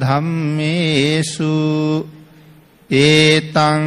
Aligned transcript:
ධම්මේසු 0.00 1.54
ඒතං 2.90 3.86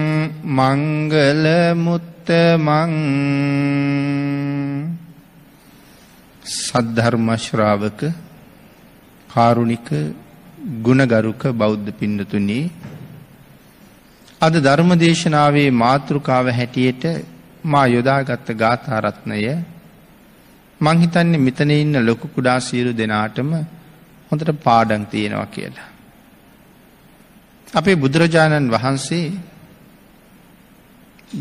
මංගල 0.50 1.46
මුත්තමං 1.78 2.94
සද්ධර්මශ්‍රාවක 6.56 8.02
කාරුණික 9.30 9.90
ගුණගරුක 10.64 11.44
බෞද්ධ 11.54 11.90
පින්නතුන්නේ 11.92 12.72
අද 14.42 14.56
ධර්ම 14.58 14.92
දේශනාවේ 14.96 15.70
මාතෘකාව 15.74 16.48
හැටියට 16.50 17.04
මා 17.64 17.86
යොදාගත්ත 17.88 18.48
ගාථාරත්නය 18.54 19.40
මං 20.82 21.02
හිතන්නේ 21.02 21.38
මෙතන 21.38 21.72
ඉන්න 21.74 21.96
ලොකු 22.02 22.28
කුඩා 22.28 22.60
සියලු 22.60 22.92
දෙනාටම 22.94 23.50
හොඳට 24.32 24.52
පාඩම් 24.64 25.04
තියෙනවා 25.06 25.48
කියලා. 25.48 25.90
අපේ 27.74 27.96
බුදුරජාණන් 27.96 28.72
වහන්සේ 28.72 29.26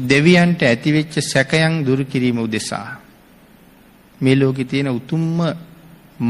දෙවියන්ට 0.06 0.60
ඇතිවෙච්ච 0.62 1.14
සැකයන් 1.22 1.74
දුරු 1.84 2.04
කිරීම 2.04 2.38
උදෙසා 2.38 2.88
මේ 4.20 4.36
ලෝකෙ 4.36 4.64
තියෙන 4.64 4.90
උතුම්ම 4.90 5.38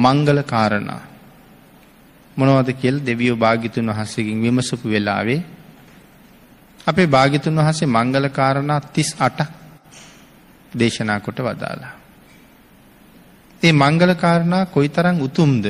මංගල 0.02 0.38
කාරණා 0.44 1.02
මොනවද 2.36 2.68
කියල් 2.74 2.96
දෙවියෝ 3.00 3.36
භාගිතුන් 3.36 3.86
වහන්සේකින් 3.88 4.42
විමසපු 4.42 4.86
වෙලාවේ 4.86 5.40
අපේ 6.86 7.06
භාගිතුන් 7.08 7.56
වහසේ 7.58 7.86
මංගල 7.88 8.26
කාරණා 8.30 8.80
තිස් 8.88 9.10
අටක් 9.18 9.50
දේශනා 10.72 11.20
කොට 11.20 11.38
වදාලා. 11.38 11.94
ඒ 13.62 13.72
මංගල 13.74 14.12
කාරණා 14.16 14.66
කොයි 14.66 14.88
තරං 14.88 15.20
උතුම්ද 15.20 15.64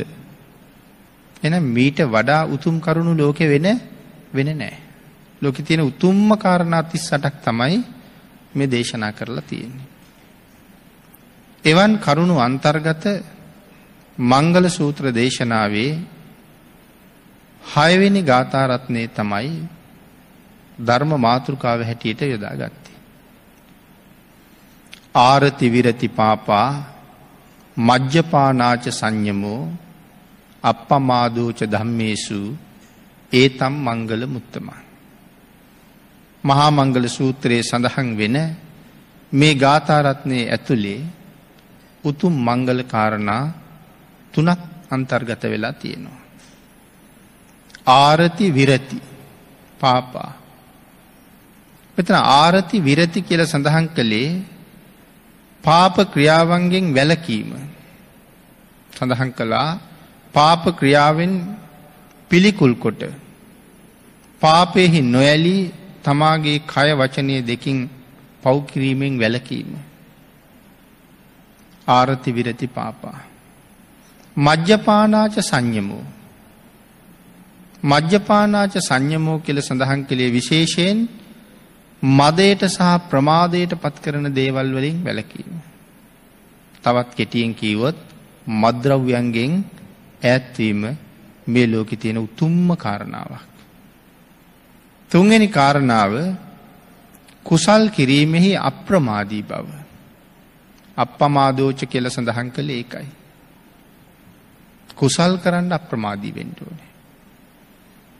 එන 1.42 1.54
මීට 1.66 1.98
වඩා 2.06 2.46
උතුම් 2.46 2.80
කරුණු 2.80 3.12
ලෝකෙ 3.14 3.44
වෙන 3.46 3.66
වෙන 4.32 4.48
නෑ. 4.54 4.76
ලෝකෙ 5.42 5.62
තියෙන 5.62 5.82
උතුම්ම 5.82 6.28
කාරණා 6.36 6.82
තිස් 6.84 7.04
සටක් 7.04 7.34
තමයි 7.44 7.76
මේ 8.54 8.66
දේශනා 8.68 9.12
කරලා 9.12 9.42
තියෙන්නේ. 9.42 9.88
එවන් 11.64 11.92
කරුණු 11.98 12.36
අන්තර්ගත 12.38 13.04
මංගල 14.18 14.66
සූත්‍ර 14.68 15.04
දේශනාවේ 15.12 15.92
හයවෙනි 17.64 18.22
ගාථාරත්නය 18.22 19.02
තමයි 19.08 19.50
ධර්ම 20.78 21.12
මාතෘකාව 21.18 21.80
හැටියට 21.82 22.20
යොදා 22.24 22.54
ගත්තේ. 22.54 22.98
ආරති 25.16 25.66
විරති 25.68 26.08
පාපා 26.10 26.68
මජ්්‍යපානාච 27.76 28.84
සංයමෝ 28.90 29.62
අපපමාදෝච 30.64 31.60
ධම්මේසු 31.64 32.40
ඒ 33.32 33.48
තම් 33.50 33.74
මංගල 33.78 34.22
මුත්තමා. 34.26 34.80
මහා 36.44 36.70
මංගල 36.70 37.06
සූත්‍රයේ 37.08 37.62
සඳහන් 37.62 38.08
වෙන 38.18 38.36
මේ 39.32 39.54
ගාථාරත්නය 39.54 40.38
ඇතුළේ 40.46 41.00
උතුම් 42.04 42.34
මංගල 42.38 42.80
කාරණා 42.84 43.44
තුනක් 44.32 44.60
අන්තර්ගත 44.90 45.42
වෙලා 45.44 45.74
තියෙනවා. 45.74 46.21
ආරති 47.86 48.50
විරති 48.50 49.00
පාපා. 49.80 50.34
මෙතන 51.98 52.14
ආරති 52.14 52.80
විරති 52.80 53.20
කියල 53.20 53.44
සඳහන් 53.44 53.86
කළේ 53.86 54.42
පාප 55.64 56.00
ක්‍රියාවන්ගෙන් 56.00 56.94
වැලකීම. 56.94 57.52
සඳහන් 58.98 59.30
කළා 59.30 59.78
පාප 60.32 60.78
ක්‍රියාවෙන් 60.78 61.56
පිළිකුල් 62.28 62.74
කොට. 62.74 63.02
පාපයෙහි 64.40 65.00
නොඇලී 65.02 65.72
තමාගේ 66.04 66.58
කය 66.58 66.92
වචනය 66.92 67.42
දෙකින් 67.46 67.90
පව්කිරීමෙන් 68.42 69.20
වැලකීම. 69.20 69.74
ආරති 71.88 72.32
විරති 72.32 72.66
පාපා. 72.66 73.20
මජ්්‍යපානාච 74.36 75.38
සංයමෝ 75.38 76.21
මජ්්‍යපානාච 77.82 78.74
සංයමෝ 78.80 79.38
කෙල 79.38 79.58
සඳහන් 79.60 80.02
කළේ 80.04 80.30
විශේෂයෙන් 80.30 80.98
මදයට 82.02 82.62
සහ 82.66 82.90
ප්‍රමාදයට 83.08 83.72
පත් 83.76 83.96
කරන 83.98 84.26
දේවල් 84.32 84.68
වලින් 84.72 84.98
වැලකීම. 85.00 85.54
තවත් 86.84 87.10
කෙටියෙන් 87.12 87.54
කීවොත් 87.54 87.98
මද්‍රව්‍යන්ගෙන් 88.46 89.52
ඈත්වීම 90.22 90.82
මේ 91.46 91.66
ලෝකෙ 91.66 91.96
තියෙන 91.96 92.18
උතුම්ම 92.18 92.68
කාරණාවක්. 92.76 93.42
තුන්ගනි 95.10 95.48
කාරණාව 95.48 96.12
කුසල් 97.44 97.82
කිරීමෙහි 97.88 98.52
අප්‍රමාදී 98.60 99.42
බව. 99.42 99.68
අප්පමාදෝච 100.96 101.80
කෙල 101.86 102.06
සඳහන් 102.06 102.48
කළ 102.50 102.70
ඒකයි. 102.70 103.08
කුසල් 104.96 105.32
කරන්න 105.38 105.72
අප්‍රමාදී 105.72 106.32
වෙන්ඩුවනේ. 106.32 106.91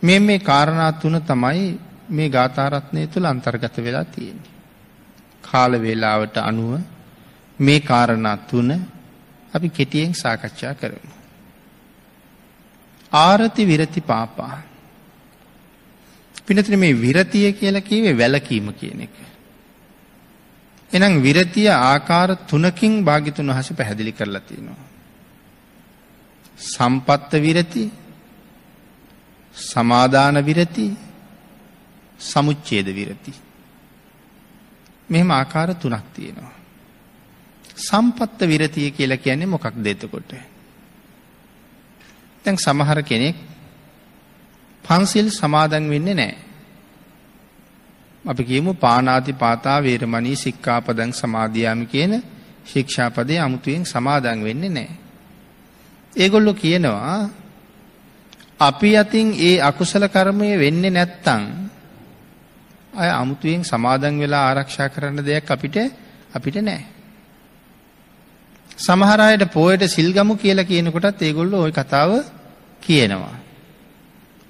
මේ 0.03 0.19
මේ 0.19 0.39
කාරණා 0.41 0.93
තුන 0.93 1.17
තමයි 1.23 1.79
මේ 2.09 2.29
ගාථාරත්නය 2.29 3.07
තුළ 3.07 3.25
අන්තර්ගත 3.25 3.77
වෙලා 3.79 4.05
තියෙන්නේ. 4.05 4.53
කාල 5.43 5.73
වේලාවට 5.83 6.37
අනුව 6.41 6.81
මේ 7.59 7.81
කාරණා 7.81 8.37
තුන 8.45 8.71
අපි 9.55 9.69
කෙටියෙන් 9.69 10.15
සාකච්ඡා 10.15 10.75
කරමු. 10.75 11.13
ආරති 13.13 13.67
විරති 13.67 14.01
පාපා. 14.03 14.63
පිනතින 16.47 16.79
මේ 16.79 17.01
විරතිය 17.01 17.53
කියල 17.53 17.77
කීවේ 17.81 18.19
වැලකීම 18.19 18.75
කියන 18.75 19.01
එක. 19.01 19.17
එනම් 20.91 21.23
විරතිය 21.23 21.69
ආකාර 21.71 22.31
තුනකින් 22.49 23.05
භාගිතුන් 23.05 23.49
වහස 23.49 23.69
පැහැදිලි 23.73 24.13
කරලා 24.13 24.41
තියෙනවා. 24.41 24.89
සම්පත්ත 26.59 27.33
විරති 27.41 27.83
සමාධාන 29.55 30.47
විරති 30.47 30.97
සමුච්චේද 32.21 32.87
විරති. 32.89 33.33
මෙහෙම 35.09 35.31
ආකාර 35.31 35.75
තුනක් 35.75 36.07
තියෙනවා. 36.15 36.53
සම්පත්ත 37.79 38.41
විරතිය 38.43 38.91
කියලා 38.91 39.17
කියන්නේ 39.17 39.47
මොකක් 39.47 39.67
දෙතකොට. 39.77 40.31
තැන් 42.45 42.57
සමහර 42.57 43.03
කෙනෙක් 43.03 43.37
පන්සිල් 44.85 45.29
සමාදන් 45.31 45.91
වෙන්නේ 45.91 46.15
නෑ. 46.15 46.37
අපි 48.25 48.43
කියමු 48.45 48.75
පානාති 48.75 49.33
පාතා 49.33 49.83
වේරමණී 49.83 50.37
සික්කාපදං 50.37 51.13
සමාධයාම 51.13 51.87
කියන 51.87 52.23
ශික්ෂාපදය 52.67 53.39
අමුතුවෙන් 53.39 53.85
සමාදන් 53.85 54.45
වෙන්නේ 54.45 54.69
නෑ. 54.69 54.91
ඒගොල්ලො 56.17 56.55
කියනවා 56.55 57.42
අපි 58.63 58.91
අතින් 58.97 59.27
ඒ 59.41 59.61
අකුසල 59.61 60.05
කර්මය 60.07 60.51
වෙන්න 60.63 60.83
නැත්තං 60.89 61.43
අය 62.93 63.11
අමුතුවෙන් 63.13 63.63
සමාදන් 63.65 64.15
වෙලා 64.23 64.45
ආරක්ෂා 64.49 64.89
කරන්න 64.89 65.19
දෙයක් 65.21 65.51
අපිට 65.51 65.77
අපිට 66.33 66.57
නෑ. 66.61 66.83
සමහරයට 68.79 69.45
පෝයට 69.51 69.83
සිල්ගමු 69.89 70.35
කියලා 70.37 70.65
කියනකොටත් 70.65 71.23
ඒගොල්ල 71.23 71.55
ඔය 71.57 71.73
කතාව 71.73 72.11
කියනවා. 72.83 73.37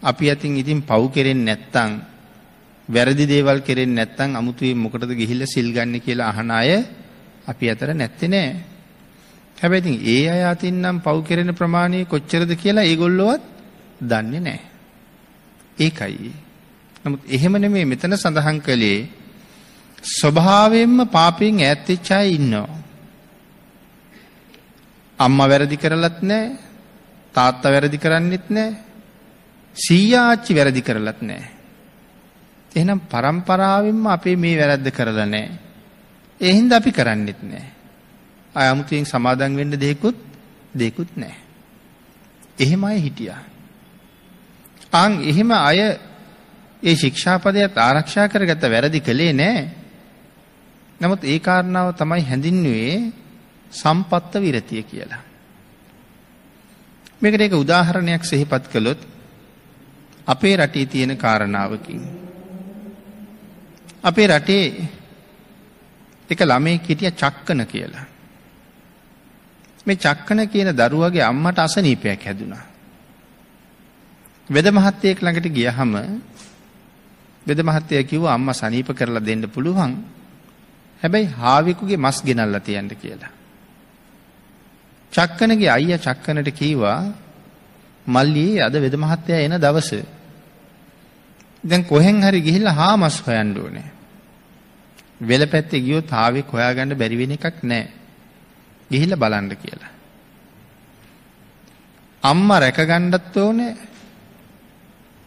අපි 0.02 0.24
අතින් 0.30 0.56
ඉතින් 0.56 0.80
පව් 0.82 1.02
කෙරෙන් 1.14 1.40
නැත්තං 1.44 1.90
වැරදි 2.88 3.24
දේවල් 3.26 3.60
කෙරෙන් 3.60 3.94
නැත්තං 3.94 4.36
අමුතුවේ 4.36 4.74
මොකටද 4.76 5.12
ගිහිල්ල 5.12 5.42
සිල්ගන්න 5.46 5.94
කියලා 6.00 6.28
අහන 6.28 6.50
අය 6.52 6.70
අපි 7.46 7.64
අතර 7.70 7.88
නැත්තෙ 7.92 8.26
නෑ. 8.26 8.50
හැබැතින් 9.58 9.96
ඒ 10.06 10.22
අය 10.28 10.42
අතින්නම් 10.44 11.00
පව් 11.00 11.16
කෙරෙන 11.22 11.54
ප්‍රමාණය 11.54 12.04
කොච්චරද 12.04 12.50
කියලා 12.56 12.84
ඒගොල්ලොවත් 12.84 13.51
දන්නේ 14.02 14.40
නෑ. 14.40 14.60
ඒකයි. 15.78 16.32
නමුත් 17.04 17.22
එහෙමන 17.28 17.66
මේ 17.70 17.84
මෙතන 17.84 18.16
සඳහන් 18.16 18.58
කළේ 18.60 19.08
ස්වභාවයෙන්ම 20.02 21.08
පාපයෙන් 21.08 21.60
ඇත්තෙච්චාය 21.60 22.34
ඉන්නවා. 22.34 22.68
අම්ම 25.18 25.38
වැරදි 25.40 25.76
කරලත් 25.76 26.18
නෑ 26.22 26.56
තාත්ත 27.34 27.62
වැරදි 27.64 27.98
කරන්නෙත් 27.98 28.46
නෑ 28.50 28.70
සීයාච්චි 29.76 30.54
වැරදි 30.54 30.82
කරලත් 30.82 31.20
නෑ. 31.22 31.44
එහෙනම් 32.72 33.00
පරම්පරාවෙන්ම 33.12 34.06
අපේ 34.06 34.36
මේ 34.36 34.58
වැරද්ද 34.58 34.90
කරලා 34.90 35.26
නෑ. 35.26 35.48
එහින්ද 36.40 36.72
අපි 36.72 36.90
කරන්නෙත් 36.92 37.40
නෑ. 37.42 37.64
අයමුතුයෙන් 38.54 39.06
සමාදන් 39.06 39.56
වෙන්න 39.56 39.78
දෙකුත් 39.78 40.18
දෙකුත් 40.74 41.16
නෑ. 41.16 41.36
එහෙම 42.58 42.84
අය 42.84 43.00
හිටියා. 43.00 43.51
අං 44.92 45.12
එහෙම 45.22 45.50
අය 45.50 45.78
ඒ 46.82 46.94
ශික්ෂාපදයත් 46.94 47.76
ආරක්ෂා 47.78 48.28
කරගත 48.28 48.62
වැරදි 48.64 49.00
කළේ 49.00 49.32
නෑ. 49.32 49.68
නමුත් 51.00 51.24
ඒ 51.24 51.38
කාරණාව 51.38 51.94
තමයි 51.94 52.22
හැඳින්නුවේ 52.22 53.12
සම්පත්ත 53.72 54.32
විරතිය 54.36 54.82
කියලා. 54.82 55.22
මේකට 57.20 57.40
එක 57.40 57.54
උදාහරණයක් 57.54 58.24
සෙහිපත් 58.24 58.64
කළොත් 58.68 59.00
අපේ 60.26 60.56
රටේ 60.56 60.86
තියෙන 60.86 61.16
කාරණාවකින්. 61.16 62.02
අපේ 64.02 64.26
රටේ 64.28 64.66
එක 66.30 66.40
ළමේ 66.42 66.80
හිටිය 66.80 67.10
චක්කන 67.12 67.66
කියලා. 67.66 68.06
මේ 69.86 69.96
චක්කන 69.96 70.48
කියන 70.48 70.70
දරුවගේ 70.72 71.22
අම්මට 71.22 71.58
අසනීපයක් 71.58 72.22
හැදුනා. 72.22 72.71
වෙද 74.52 74.66
මහත්තයෙක් 74.68 75.18
ළඟට 75.22 75.48
ගියහම 75.50 75.92
වෙද 77.46 77.60
මහත්තය 77.60 78.02
කිව්ව 78.04 78.26
අම්ම 78.28 78.48
සනීප 78.52 78.88
කරලා 78.92 79.20
දෙන්න 79.20 79.44
පුළුවන් 79.48 79.92
හැබැයි 81.02 81.32
හාවිකුගේ 81.34 81.96
මස් 81.96 82.18
ගෙනල්ල 82.24 82.56
තියන්න 82.60 82.90
කියලා. 82.94 83.32
චක්කනගේ 85.12 85.70
අයිය 85.70 85.98
චක්කනට 85.98 86.48
කීවා 86.50 87.00
මල්ලී 88.06 88.60
අද 88.60 88.74
වෙද 88.76 88.94
මහත්තයා 88.96 89.44
එන 89.46 89.56
දවස. 89.60 89.90
දැන් 91.64 91.84
කොහෙන් 91.84 92.22
හරි 92.22 92.40
ගිහිල්ල 92.40 92.68
හා 92.70 92.96
මස් 92.96 93.16
හොයන්ඩ 93.26 93.56
ඕනේ. 93.58 93.88
වෙල 95.20 95.42
පැත්තේ 95.46 95.80
ගියෝ 95.80 96.02
තාවෙක් 96.04 96.48
හොයාගන්න 96.48 96.94
බැරිවෙන 96.94 97.34
එකක් 97.38 97.58
නෑ. 97.62 97.84
ගිහිල්ල 98.90 99.16
බලන්ඩ 99.16 99.52
කියලා. 99.54 99.92
අම්ම 102.22 102.48
රැකගණ්ඩත් 102.54 103.36
ඕනේ 103.36 103.72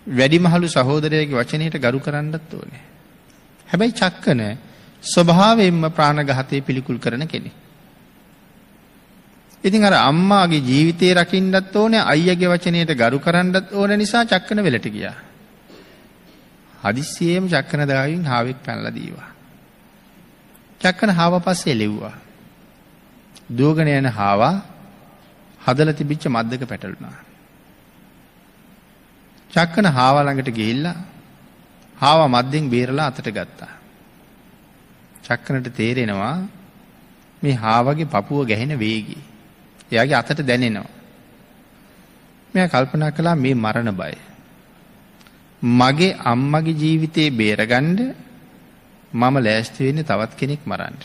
වැඩි 0.07 0.39
මහලු 0.39 0.67
සහෝදරයගේ 0.67 1.33
වචනයට 1.33 1.77
ගරු 1.77 1.99
කරන්නත් 1.99 2.53
ඕනේ. 2.53 2.81
හැබැයි 3.67 3.91
චක්කන 3.91 4.41
ස්වභාවයෙන්ම 5.03 5.89
ප්‍රාණගහතය 5.89 6.61
පිළිකුල් 6.61 6.97
කරන 6.97 7.27
කෙනෙ. 7.27 7.51
ඉතින් 9.63 9.85
අර 9.85 9.93
අම්මාගේ 9.93 10.61
ජීවිතය 10.61 11.13
රකින්නත් 11.13 11.75
ඕනේ 11.75 11.99
අයියගේ 12.03 12.47
වචනයට 12.47 12.91
ගරු 12.93 13.19
කරන්නත් 13.19 13.73
ඕන 13.73 13.97
නිසා 13.97 14.25
චක්කන 14.25 14.63
වෙලට 14.63 14.87
ගියා. 14.87 15.15
හදිස්සියේම 16.83 17.49
චක්කන 17.49 17.87
දාවින් 17.87 18.25
හාවෙක් 18.25 18.57
පැනල 18.65 18.85
දීවා. 18.93 19.29
චක්කන 20.81 21.09
හාව 21.09 21.41
පස්සේ 21.41 21.73
ලෙව්වා. 21.73 22.13
දූගන 23.49 23.87
යන 23.87 24.05
හාවා 24.05 24.61
හදල 25.61 25.91
තිබිච්ච 25.93 26.27
මද්දක 26.27 26.69
පැටලුනා. 26.69 27.34
චක්කන 29.55 29.87
හාවළඟට 29.87 30.49
ගිහිල්ලා 30.51 30.97
හාව 31.97 32.19
මද්දෙන් 32.29 32.69
බේරලා 32.69 33.07
අතට 33.07 33.29
ගත්තා. 33.29 33.73
චක්කනට 35.23 35.69
තේරෙනවා 35.71 36.35
මේ 37.41 37.55
හාවගේ 37.55 38.05
පපුුව 38.05 38.47
ගැහෙන 38.47 38.73
වේගී. 38.79 39.23
එයාගේ 39.91 40.17
අතට 40.17 40.41
දැනෙනවා. 40.41 40.91
මෙය 42.53 42.67
කල්පනා 42.67 43.11
කළා 43.11 43.35
මේ 43.35 43.55
මරණ 43.55 43.91
බය. 43.93 44.13
මගේ 45.61 46.17
අම්මගේ 46.25 46.79
ජීවිතයේ 46.81 47.31
බේරගණ්ඩ 47.31 47.99
මම 49.13 49.35
ලෑස්ති 49.37 49.85
වෙන්නේ 49.85 50.03
තවත් 50.03 50.31
කෙනෙක් 50.35 50.61
මරන්ට. 50.65 51.03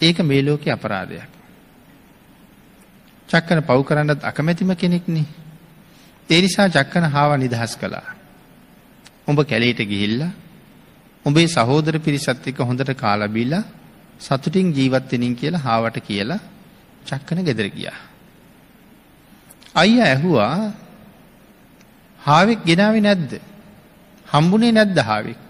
ඒක 0.00 0.18
මේ 0.20 0.42
ලෝකෙ 0.42 0.68
අපරාධයක්. 0.70 1.30
චක්කන 3.28 3.60
පව් 3.62 3.80
කරන්නත් 3.84 4.20
අකමැතිම 4.24 4.70
කෙනෙක්නේ 4.74 5.45
ඒ 6.28 6.40
නිසා 6.40 6.68
චක්කන 6.68 7.04
හාව 7.06 7.30
නිදහස් 7.36 7.72
කළා. 7.76 8.06
උඹ 9.26 9.40
කැලේට 9.42 9.80
ගිහිල්ල 9.82 10.22
උඹේ 11.24 11.46
සහෝදර 11.48 11.94
පිරිසත් 11.98 12.46
එක්ක 12.46 12.58
හොඳට 12.60 12.90
කාලබිල්ල 12.94 13.54
සතුටින් 14.20 14.72
ජීවත්වෙනින් 14.72 15.34
කියලා 15.34 15.60
හාවට 15.60 15.96
කියලා 16.00 16.40
චක්කන 17.06 17.38
ගෙදර 17.40 17.68
ගියා. 17.68 17.98
අයිය 19.74 20.02
ඇහුවා 20.02 20.72
හාවෙක් 22.20 22.60
ගෙනාව 22.64 22.96
නැද්ද. 22.98 23.32
හම්බුනේ 24.26 24.72
නැද්ද 24.72 24.98
හාවෙක්. 25.00 25.40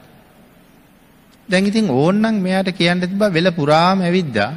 දැඟිතින් 1.48 1.88
ඕන්නන් 1.90 2.36
මෙයාට 2.36 2.70
කියන්න 2.72 3.00
තිබා 3.02 3.32
වෙල 3.32 3.48
පුරාම 3.52 3.98
ඇවිද්දා 4.00 4.52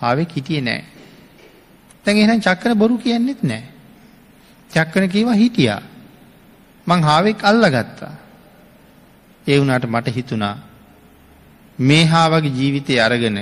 ආවෙක් 0.00 0.30
හිටිය 0.30 0.60
නෑ. 0.60 0.82
තැන් 2.04 2.16
එනම් 2.18 2.40
චක්කන 2.40 2.72
බොරු 2.74 2.96
කියන්නෙත් 2.98 3.42
නෑ. 3.42 3.73
චක්කන 4.74 5.08
කීවා 5.08 5.32
හිටියා. 5.32 5.80
මං 6.86 7.02
හාවෙක් 7.02 7.44
අල්ල 7.44 7.64
ගත්තා. 7.70 8.14
ඒ 9.46 9.58
වුණට 9.58 9.86
මට 9.86 10.08
හිතුණා 10.08 10.56
මේ 11.78 12.04
හාවගේ 12.04 12.48
ජීවිතය 12.48 12.98
අරගෙන 13.00 13.38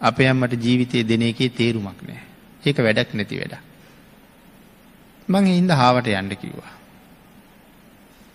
අපේ 0.00 0.28
අම්මට 0.28 0.52
ජීවිතය 0.64 1.04
දෙන 1.08 1.22
එකේ 1.22 1.48
තේරුමක් 1.48 2.00
නෑ. 2.02 2.20
ඒක 2.66 2.78
වැඩක් 2.78 3.14
නැති 3.14 3.38
වැඩ. 3.38 3.54
මං 5.28 5.46
ඉන්ද 5.46 5.70
හාවට 5.70 6.08
යන්න 6.08 6.36
කිව්වා. 6.36 6.74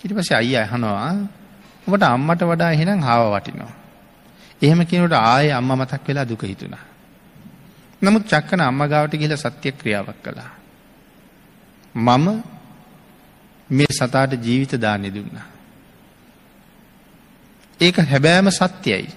ඉට 0.04 0.16
පස 0.16 0.32
අයි 0.32 0.56
අහනවා 0.56 1.16
ඔබට 1.88 2.04
අම්මට 2.04 2.42
වඩා 2.44 2.72
එහෙනම් 2.72 3.02
හාව 3.02 3.34
වටිනවා. 3.36 3.74
එහෙම 4.62 4.82
කෙනට 4.86 5.14
ආය 5.14 5.52
අම්ම 5.52 5.72
මතක් 5.72 6.08
වෙලා 6.08 6.26
දුක 6.26 6.44
හිතුණා. 6.44 6.86
නමුත් 8.02 8.26
චක්කන 8.28 8.62
අම්මගාවට 8.62 9.16
කියල 9.16 9.36
සත්‍ය 9.36 9.72
ක්‍රියාවක් 9.72 10.20
කළා. 10.24 10.61
මම 11.96 12.44
මේ 13.70 13.92
සතාට 13.92 14.34
ජීවිත 14.36 14.74
දානෙ 14.74 15.10
දුන්නා. 15.10 15.48
ඒක 17.80 17.98
හැබෑම 17.98 18.52
සත්‍යයි. 18.52 19.08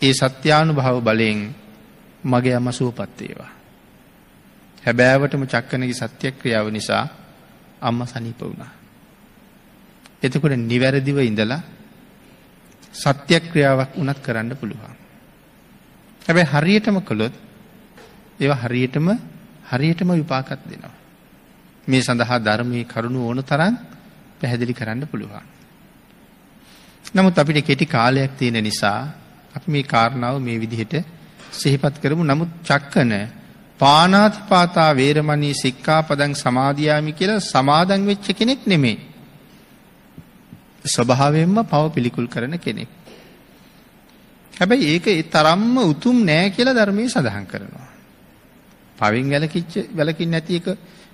ඒ 0.00 0.12
සත්‍යානු 0.12 0.74
භව 0.74 0.96
බලයෙන් 1.00 1.54
මගේ 2.24 2.54
අම 2.54 2.72
සුවපත්තේවා. 2.72 3.50
හැබෑවටම 4.78 5.44
චක්කනගේ 5.44 5.94
සත්‍යක්‍රියාව 5.94 6.70
නිසා 6.70 7.04
අම්ම 7.80 8.06
සනීප 8.06 8.40
වුණා. 8.40 8.72
එතකොට 10.22 10.56
නිවැරදිව 10.58 11.18
ඉඳලා 11.20 11.60
සත්‍යක්‍රියාවක් 12.94 13.96
වනත් 13.96 14.18
කරන්න 14.18 14.56
පුළුවන්. 14.56 14.96
හැබැ 16.22 16.44
හරියටම 16.44 16.96
කළොත් 17.00 17.34
ඒවා 18.40 18.62
හරියටම 18.64 19.06
හරියටම 19.70 20.08
විපාකත් 20.12 20.60
දෙනවා. 20.70 21.01
මේ 21.88 22.00
සඳහා 22.00 22.38
ධර්මය 22.38 22.84
කරුණු 22.84 23.20
ඕන 23.22 23.40
තරන් 23.42 23.74
පැහැදිලි 24.40 24.74
කරන්න 24.74 25.06
පුළුවන්. 25.06 25.46
නමුත් 27.14 27.36
අපිට 27.36 27.58
කෙටි 27.62 27.86
කාලයක් 27.86 28.32
තියෙන 28.38 28.58
නිසා 28.60 29.00
අපි 29.54 29.68
මේ 29.68 29.82
කාරණාව 29.84 30.36
මේ 30.38 30.58
විදිහට 30.58 30.94
සිහිපත් 31.52 31.94
කරමු 32.02 32.24
නමුත් 32.24 32.50
චක්කන 32.64 33.12
පානාතිපාතා 33.80 34.90
වේරමණී 34.92 35.54
සික්කාපදං 35.54 36.34
සමාධයාමි 36.34 37.12
කියලා 37.12 37.40
සමාදන් 37.44 38.02
වෙච්ච 38.06 38.26
කෙනෙක් 38.32 38.60
නෙමේ. 38.66 38.98
ස්වභාවයෙන්ම 40.86 41.56
පව 41.64 41.84
පිළිකුල් 41.90 42.26
කරන 42.26 42.58
කෙනෙක්. 42.58 42.90
හැබැයි 44.52 44.86
ඒක 44.90 45.06
තරම්ම 45.28 45.76
උතුම් 45.84 46.16
නෑ 46.24 46.50
කියලා 46.50 46.74
ධර්මය 46.74 47.08
සඳහන් 47.08 47.46
කරනවා. 47.46 47.81
පවින් 49.02 49.30
වැලකිච්ච 49.30 49.72
වැලකින් 49.96 50.30
නැති 50.30 50.56
එක 50.56 50.66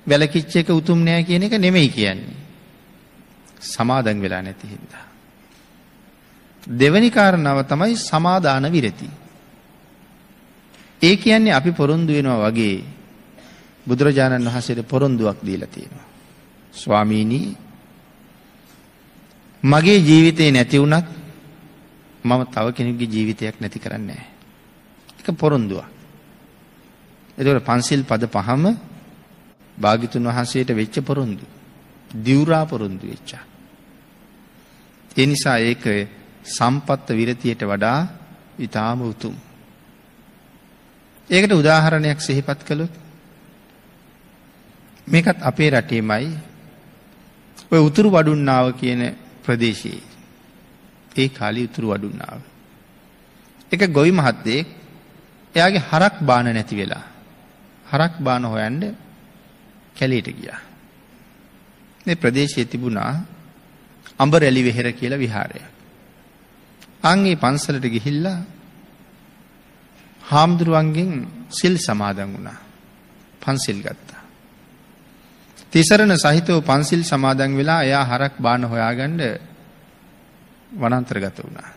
වැලකිච්ච 0.06 0.56
එක 0.56 0.68
උතුම් 0.70 0.98
නෑ 1.00 1.24
කියන 1.24 1.42
එක 1.42 1.54
නෙමෙයි 1.56 1.88
කියන්නේ. 1.90 2.36
සමාදන් 3.62 4.20
වෙලා 4.20 4.42
නැති 4.42 4.66
හින්දා. 4.66 5.04
දෙවැනි 6.62 7.10
කාරණාව 7.10 7.64
තමයි 7.64 7.96
සමාදාන 7.98 8.64
විරති. 8.68 9.08
ඒ 11.02 11.16
කියන්නේ 11.16 11.52
අපි 11.52 11.70
පොරොන්දු 11.72 12.12
වෙනවා 12.12 12.44
වගේ 12.44 12.84
බුදුරජාණන් 13.86 14.44
වහන්සේට 14.46 14.82
පොරොන්දුවක් 14.84 15.38
දීලා 15.42 15.68
තියෙනවා. 15.68 16.06
ස්වාමීනී 16.74 17.56
මගේ 19.62 19.98
ජීවිතේ 19.98 20.50
නැති 20.52 20.78
වුණත් 20.78 21.06
මම 22.24 22.42
තව 22.46 22.66
කෙනෙකුගේ 22.72 23.08
ජීවිතයක් 23.08 23.60
නැති 23.60 23.78
කරන්නේ 23.78 24.06
නැහැ. 24.08 24.28
ඒක 25.18 25.28
පොරොන්දුවක්. 25.34 25.97
එතකොට 27.38 27.64
පන්සිල් 27.64 28.02
පද 28.02 28.24
පහම 28.28 28.64
භාගිතුන් 29.78 30.24
වහන්සේට 30.24 30.70
වෙච්ච 30.70 30.96
පොරොන්දු. 31.00 31.44
දිවුරා 32.16 32.64
පොරොන්දු 32.66 33.04
වෙච්චා. 33.04 33.44
ඒ 35.10 35.26
නිසා 35.26 35.58
ඒක 35.60 35.84
සම්පත්ත 36.46 37.08
විරතියට 37.10 37.62
වඩා 37.62 38.00
ඉතාම 38.58 39.00
උතුම්. 39.02 39.34
ඒකට 41.30 41.52
උදාහරණයක් 41.52 42.18
සිහිපත් 42.18 42.60
කළොත් 42.62 42.94
මේකත් 45.06 45.38
අපේ 45.40 45.70
රටේමයි 45.70 46.28
ඔය 47.70 47.80
උතුරු 47.80 48.08
වඩුන්නාව 48.10 48.66
කියන 48.72 49.02
ප්‍රදේශයේ 49.44 50.02
ඒ 51.12 51.28
කාලි 51.28 51.60
උතුරු 51.64 51.86
වඩුන්නාව. 51.88 52.40
එක 53.72 53.80
ගොවි 53.88 54.12
මහත්තයෙක් 54.12 54.66
එයාගේ 55.54 55.86
හරක් 55.88 56.14
බාන 56.20 56.46
නැති 56.48 56.76
වෙලා 56.76 57.17
හරක් 57.88 58.14
බාන 58.20 58.44
හොයන්ඩ 58.44 58.84
කැලේට 59.96 60.28
ගියා. 60.30 60.60
මේ 62.06 62.14
ප්‍රදේශයේ 62.14 62.66
තිබුණා 62.66 63.12
අඹරැලි 64.18 64.62
වෙහෙර 64.62 64.86
කියලා 64.92 65.18
විහාරයක්. 65.18 65.66
අංගේ 67.02 67.36
පන්සලට 67.36 67.86
ගිහිල්ලා 67.86 68.38
හාමුදුරුවන්ගෙන් 70.22 71.12
සිල් 71.50 71.74
සමාදන් 71.78 72.28
වුණා. 72.28 72.58
පන්සිල් 73.40 73.78
ගත්තා. 73.78 74.22
තිසරණ 75.72 76.14
සහිතව 76.16 76.60
පන්සිල් 76.62 77.02
සමාදන් 77.04 77.52
වෙලා 77.54 77.80
එයා 77.82 78.04
හරක් 78.04 78.34
බාන 78.38 78.62
හොයාගන්න 78.64 79.20
වනන්තරගත 80.72 81.38
වුණා. 81.38 81.70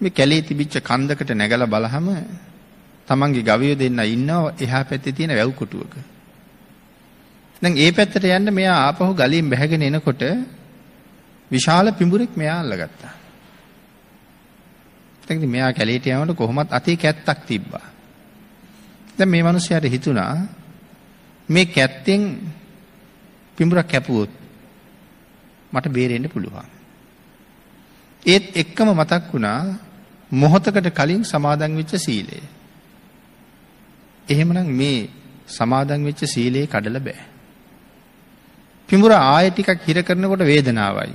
මේ 0.00 0.10
කැලේ 0.10 0.42
තිබිච්ච 0.42 0.74
කන්දකට 0.80 1.30
නැගලා 1.32 1.66
බලහම 1.66 2.06
තමන්ගේ 3.08 3.44
ගවයෝ 3.44 3.76
දෙන්න 3.76 4.00
ඉන්නවා 4.06 4.52
එහා 4.58 4.84
පැත්තේ 4.84 5.12
තියෙන 5.12 5.32
වැව් 5.32 5.52
කොටුවක. 5.52 5.94
දැන් 7.62 7.74
ඒ 7.76 7.90
පැත්තට 7.92 8.24
යන්න 8.28 8.52
මෙයා 8.52 8.78
ආපහු 8.82 9.12
ගලින් 9.14 9.50
බැහැගෙන 9.50 9.82
එනකොට 9.82 10.22
විශාල 11.50 11.92
පිඹුරෙක් 11.92 12.36
මෙයා 12.36 12.60
අල්ලගත්තා. 12.60 13.14
දැන් 15.22 15.38
ඉතින් 15.38 15.50
මෙයා 15.50 15.72
කැලේට 15.72 16.06
යනකොට 16.06 16.36
කොහොමත් 16.36 16.70
අතේ 16.70 16.96
කැත්තක් 16.96 17.46
තිබ්බා. 17.46 17.86
දැන් 19.18 19.30
මේ 19.30 19.42
මිනිස්යාට 19.42 19.86
හිතුණා 19.86 20.34
මේ 21.48 21.66
කැත්තෙන් 21.66 22.22
පිඹුරක් 23.58 23.88
කැපුවොත් 23.88 24.30
මට 25.72 25.88
බේරෙන්න 25.88 26.28
පුළුවන්. 26.28 26.68
ඒත් 28.22 28.46
එක්කම 28.54 28.88
මතක් 28.92 29.32
වුණා 29.32 29.60
මොහොතකට 30.32 30.90
කලින් 30.92 31.24
සමාදන් 31.24 31.76
වෙච්ච 31.76 31.96
සීලය. 31.98 32.40
එහෙමනම් 34.28 34.68
මේ 34.72 35.08
සමාදන් 35.48 36.04
වෙච්ච 36.04 36.24
සීලේ 36.24 36.66
කඩලා 36.66 36.98
බෑ. 36.98 37.24
පිඹුර 38.88 39.12
ආයෙ 39.12 39.50
ටිකක් 39.50 39.86
හිර 39.86 40.02
කරනකොට 40.02 40.38
වේදනාවයි. 40.38 41.14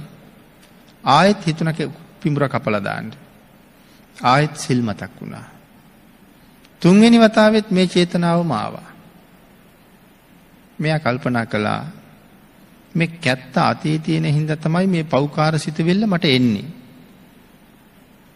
ආයෙත් 1.03 1.47
හිතුණ 1.47 1.73
පිඹුර 2.21 2.47
කපලා 2.47 2.79
දාන්න. 2.79 3.11
ආයෙත් 4.23 4.55
සිල් 4.57 4.81
මතක් 4.81 5.11
වුණා. 5.21 5.45
තුන්වෙනි 6.81 7.19
වතාවෙත් 7.19 7.71
මේ 7.71 7.87
චේතනාවම 7.87 8.51
ආවා. 8.51 8.89
මෙයා 10.79 10.99
කල්පනා 10.99 11.45
කළා 11.45 11.81
මේ 12.95 13.07
කැත්ත 13.07 13.57
අතේ 13.57 13.97
තියෙන 13.99 14.25
හින්දා 14.25 14.55
තමයි 14.55 14.87
මේ 14.87 15.03
පෞකාර 15.03 15.59
සිතුවිල්ල 15.59 16.05
මට 16.05 16.25
එන්නේ. 16.25 16.65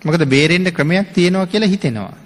මොකද 0.02 0.26
බේරෙන්න 0.26 0.74
ක්‍රමයක් 0.74 1.14
තියෙනවා 1.14 1.46
කියලා 1.46 1.68
හිතෙනවා. 1.68 2.25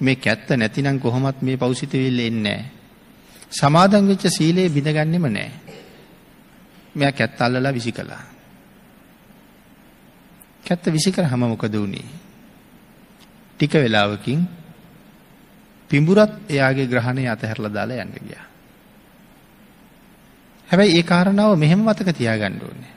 මේ 0.00 0.16
කැත්ත 0.16 0.48
නැතිනම් 0.50 1.00
කොහොමත් 1.00 1.42
මේ 1.42 1.56
පෞසිතවිල්ල 1.56 2.18
එන්නේ 2.20 2.42
නැහැ. 2.42 2.70
සමාදන් 3.50 4.08
වෙච්ච 4.08 4.26
සීලය 4.28 4.68
බිඳගන්නෙම 4.68 5.26
නැහැ. 5.28 5.52
මෙයා 6.94 7.12
කැත්ත 7.12 7.40
අල්ලලා 7.40 7.72
විසි 7.72 7.92
කළා. 7.92 8.24
කැත්ත 10.64 10.84
විසි 10.86 11.12
කරාම 11.12 11.40
මොකද 11.42 11.72
වුනේ? 11.74 12.08
ටික 13.58 13.72
වෙලාවකින් 13.74 14.48
පිඹුරත් 15.90 16.32
එයාගේ 16.48 16.86
ග්‍රහණය 16.86 17.28
අතහැරලා 17.28 17.72
දාලා 17.72 18.02
යන්න 18.02 18.18
ගියා. 18.18 18.46
හැබැයි 20.68 20.98
ඒ 20.98 21.02
කාරණාව 21.04 21.56
මෙහෙම 21.56 21.80
මතක 21.80 22.08
තියාගන්න 22.12 22.60
ඕනේ. 22.62 22.92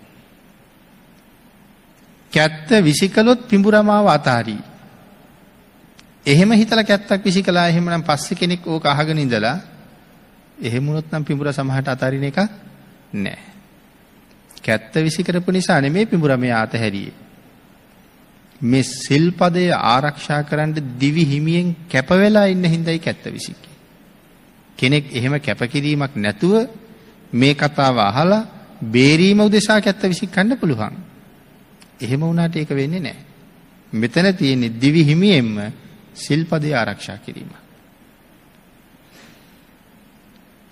කැත්ත 2.31 2.69
විසිකලොත් 2.83 3.47
පිඹුරමාව 3.47 4.07
අතාරී. 4.07 4.61
එහෙම 6.29 6.51
හිතලා 6.53 6.83
කැත්තක් 6.83 7.24
විසි 7.24 7.41
කළා 7.41 7.67
එහෙමනම් 7.67 8.03
පස්සේ 8.03 8.36
කෙනෙක් 8.36 8.67
ඕක 8.67 8.86
අහගෙන 8.86 9.17
ඉඳලා 9.17 9.57
එහෙම 10.59 10.86
වුණොත් 10.86 11.07
නම් 11.09 11.24
පිඹුර 11.24 11.48
සමහරට 11.50 11.88
අතාරින 11.88 12.24
එක 12.24 12.39
නෑ. 13.15 13.39
කැත්ත 14.59 14.93
විසි 14.98 15.24
කරපු 15.24 15.51
නිසා 15.51 15.79
නෙමේ 15.79 16.05
පිඹුර 16.05 16.38
මේ 16.38 16.53
අතහැරියේ. 16.53 17.13
මේ 18.62 18.83
සිල්පදය 18.83 19.65
ආරක්ෂා 19.71 20.43
කරන්න 20.43 20.74
දිවි 21.00 21.25
හිමියෙන් 21.25 21.75
කැප 21.88 22.09
වෙලා 22.12 22.45
ඉන්න 22.45 22.63
හින්දායි 22.65 23.00
කැත්ත 23.00 23.25
විසිකේ. 23.27 23.75
කෙනෙක් 24.77 25.05
එහෙම 25.12 25.33
කැපකිරීමක් 25.39 26.13
නැතුව 26.17 26.55
මේ 27.33 27.53
කතාව 27.55 27.98
අහලා 28.01 28.48
බේරීම 28.83 29.39
උදෙසා 29.39 29.81
කැත්ත 29.81 30.03
විසිකන්න 30.03 30.57
පුළුවන්. 30.57 30.95
එහෙම 32.00 32.21
වුණාට 32.21 32.55
ඒක 32.55 32.69
වෙන්නේ 32.71 33.00
නැහැ. 33.01 33.25
මෙතන 33.93 34.27
තියෙන්නේ 34.33 34.75
දිවි 34.75 35.03
හිමියෙන්ම 35.05 35.55
සිල්පදේ 36.19 36.75
ආරක්ෂා 36.75 37.17
කිරීම. 37.17 37.51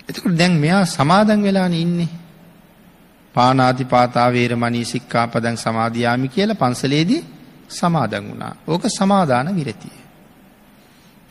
එතකොට 0.09 0.37
දැන් 0.37 0.53
මෙයා 0.55 0.85
සමාදන් 0.87 1.43
වෙලානේ 1.43 1.81
ඉන්නේ. 1.81 2.09
පානාතිපාතා 3.35 4.33
වේරමණී 4.33 4.85
සික්ඛාපදං 4.85 5.57
සමාදියාමි 5.57 6.27
කියලා 6.27 6.55
පන්සලේදී 6.55 7.25
සමාදන් 7.69 8.29
වුණා. 8.29 8.53
ඕක 8.67 8.83
සමාදාන 8.89 9.55
විරතිය. 9.55 9.97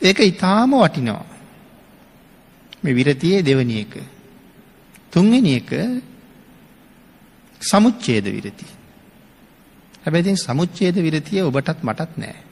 ඒක 0.01 0.19
ඊටාම 0.19 0.71
වටිනවා. 0.73 1.25
මේ 2.83 2.95
විරතියේ 2.95 3.45
දෙවෙනි 3.45 3.81
එක. 3.81 3.93
තුන්වෙනි 5.11 5.55
එක 5.55 5.69
සමුච්ඡේද 7.61 8.25
විරතිය. 8.27 8.71
හැබැයි 10.03 10.23
ඉතින් 10.23 10.37
සමුච්ඡේද 10.37 10.95
විරතිය 10.97 11.41
ඔබටත් 11.41 11.83
මටත් 11.83 12.11
නෑ. 12.17 12.46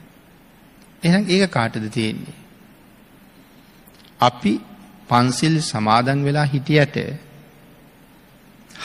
එහෙනම් 1.06 1.24
ඒක 1.28 1.50
කාටද 1.50 1.86
තියෙන්නේ? 1.90 2.36
අපි 4.20 4.52
පන්සිල් 5.08 5.56
සමාදන් 5.62 6.20
වෙලා 6.24 6.46
හිටියට 6.46 6.96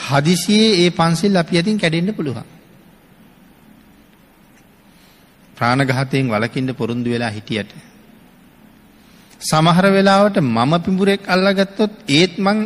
හදිසියේ 0.02 0.72
ඒ 0.78 0.90
පන්සිල් 0.92 1.36
අපි 1.36 1.58
අතින් 1.58 1.78
කැඩෙන්න 1.78 2.14
පුළුවන්. 2.14 2.48
ප්‍රාණඝාතයෙන් 5.56 6.26
වළකින්න 6.28 6.74
පොරොන්දු 6.74 7.08
වෙලා 7.10 7.30
හිටියට 7.30 7.72
සමහර 9.40 9.86
වෙලාවට 9.90 10.36
මම 10.40 10.72
පිඹුරෙක් 10.80 11.22
අල්ලගත්තොත් 11.26 11.92
ඒත් 12.10 12.34
මං 12.38 12.58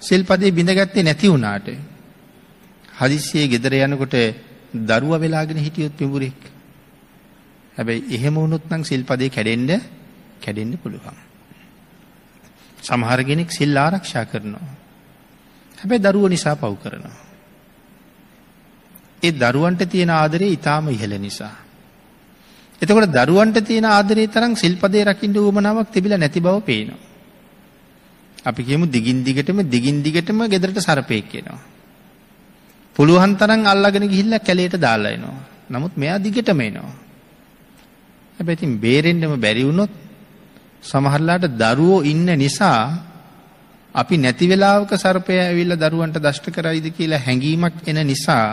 සිල්පදේ 0.00 0.50
බිඳගත්තේ 0.50 1.02
නැති 1.02 1.26
වුණාට 1.26 1.68
හදිස්සියේ 2.94 3.48
ගෙදර 3.48 3.74
යනකොට 3.78 4.16
දරුවා 4.84 5.18
වෙලාගෙන 5.18 5.58
හිටියොත් 5.58 5.94
පිඹුරෙක් 5.94 6.40
හැබැයි 7.76 8.02
එහෙම 8.10 8.34
වුණොත් 8.34 8.64
නම් 8.70 8.82
සිල්පදේ 8.82 9.28
කැඩෙන්න 9.28 9.80
කැඩෙන්න 10.40 10.72
පුළුවන්. 10.76 11.16
සමහර 12.82 13.20
කෙනෙක් 13.22 13.50
සිල් 13.50 13.76
ආරක්ෂා 13.76 14.24
කරනවා. 14.24 14.68
හැබැයි 15.78 16.02
දරුවෝ 16.02 16.28
නිසා 16.28 16.56
පව් 16.56 16.74
කරනවා. 16.82 17.16
ඒ 19.22 19.32
දරුවන්ට 19.32 19.82
තියෙන 19.86 20.10
ආදරේ 20.12 20.48
ඊටාම 20.48 20.88
ඉහළ 20.88 21.14
නිසා. 21.18 21.54
එතකොට 22.82 23.10
දරුවන්ට 23.10 23.58
තියෙන 23.62 23.86
ආදරේ 23.86 24.28
තරම් 24.28 24.52
සිල්පදේ 24.54 25.04
රකින්න 25.04 25.38
උවමනාවක් 25.38 25.90
තිබිලා 25.90 26.18
නැති 26.18 26.40
බව 26.40 26.56
පේනවා. 26.62 27.00
අපි 28.44 28.62
කියමු 28.62 28.86
දිගින් 28.88 29.24
දිගටම 29.24 29.58
දිගින් 29.66 30.02
දිගටම 30.02 30.40
ගෙදරට 30.46 30.78
සර්පෙක් 30.80 31.34
එනවා. 31.34 31.58
පුළුවන් 32.96 33.32
තරම් 33.36 33.66
අල්ලගෙන 33.66 34.06
ගිහිල්ලා 34.06 34.38
කැලේට 34.40 34.76
දාලා 34.78 35.12
එනවා. 35.12 35.40
නමුත් 35.70 35.96
මෙයා 35.96 36.18
දිගටම 36.18 36.60
එනවා. 36.60 37.05
හැබැයි 38.38 38.56
ඉතින් 38.56 38.72
බේරෙන්නම 38.78 39.36
බැරි 39.36 39.64
වුණොත් 39.64 39.92
සමහරලාට 40.82 41.48
දරුවෝ 41.52 42.04
ඉන්න 42.04 42.26
නිසා 42.36 42.80
අපි 43.94 44.14
නැති 44.16 44.46
වෙලාවක 44.46 44.92
සර්පය 44.94 45.34
ඇවිල්ලා 45.34 45.80
දරුවන්ට 45.80 46.18
දෂ්ට 46.18 46.50
කරයිද 46.50 46.86
කියලා 46.92 47.18
හැඟීමක් 47.18 47.80
එන 47.84 48.00
නිසා 48.04 48.46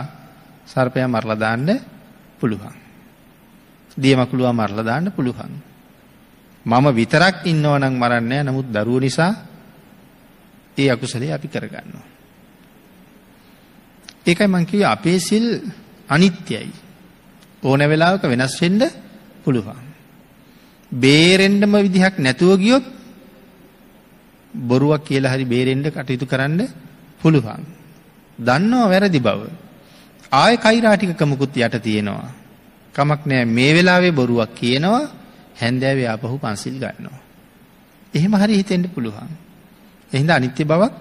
සර්පයා 0.66 1.08
මරලා 1.08 1.36
දාන්න 1.36 1.68
පුළුවන්. 2.40 2.74
දියමකුලුවා 3.96 4.52
මරලා 4.52 4.84
දාන්න 4.84 5.12
පුළුවන්. 5.12 5.52
මම 6.66 6.86
විතරක් 6.92 7.44
ඉන්නව 7.44 7.76
නම් 7.78 7.94
මරන්නේ 7.94 8.42
නමුත් 8.42 8.68
දරුවෝ 8.68 9.00
නිසා 9.00 9.32
ඒ 10.76 10.90
අකුසලයේ 10.90 11.32
අපි 11.32 11.48
කරගන්නවා. 11.48 12.06
ඒකයි 14.26 14.48
මං 14.48 14.66
කිව්වේ 14.66 14.88
අපේ 14.88 15.18
සිල් 15.20 15.46
අනිත්‍යයි. 16.08 16.72
ඕන 17.62 17.80
වෙලාවක 17.82 18.24
වෙනස් 18.24 18.56
වෙන්න 18.60 18.80
පුළුවන්. 19.44 19.80
බේරෙන්ඩම 20.92 21.74
විදිහක් 21.76 22.18
නැතුව 22.18 22.58
ගියොත් 22.58 22.84
බොරුවක් 24.54 25.02
කියලා 25.04 25.34
හරි 25.34 25.44
බේරෙන්ඩ 25.44 25.86
කටයුතු 25.88 26.26
කරන්න 26.26 26.60
පුළුවන්. 27.22 27.62
දන්නවා 28.38 28.88
වැරදි 28.88 29.20
බව. 29.20 29.40
ආය 30.32 30.54
කයිරාටිකකමකුත් 30.56 31.56
යට 31.56 31.76
තියෙනවා. 31.82 32.30
කමක් 32.94 33.20
නෑ 33.26 33.44
මේ 33.46 33.72
වෙලාවේ 33.74 34.10
බොරුවක් 34.10 34.50
කියනවා 34.54 35.02
හැන්දෑවේ 35.60 36.08
ආපහු 36.08 36.38
පන්සිල් 36.38 36.76
ගන්නවා. 36.78 37.20
එහෙම 38.14 38.32
හරි 38.34 38.54
හිතෙන්ට 38.56 38.86
පුළුවන්. 38.94 39.30
එහින්ද 40.12 40.30
අනිත්‍ය 40.30 40.62
බවක් 40.64 40.94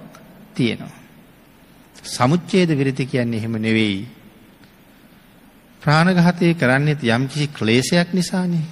තියෙනවා. 0.55 1.01
සමුච්චේද 2.05 2.69
විරති 2.69 3.05
කියන්නේ 3.05 3.37
එහෙම 3.37 3.55
නෙවෙයි. 3.57 4.07
ප්‍රාණඝාතය 5.83 6.53
කරන්නෙත් 6.55 7.01
යම්කිසි 7.05 7.47
ක්ලේශයක් 7.49 8.09
නිසානේ. 8.11 8.65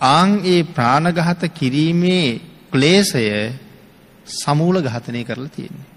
ආං 0.00 0.30
ඒ 0.44 0.62
ප්‍රාණඝාත 0.68 1.42
කිරීමේ 1.50 2.40
ක්ලේශය 2.70 3.24
සමූල 4.26 4.76
ඝාතනය 4.82 5.22
කරලා 5.24 5.48
තියෙන්නේ. 5.48 5.88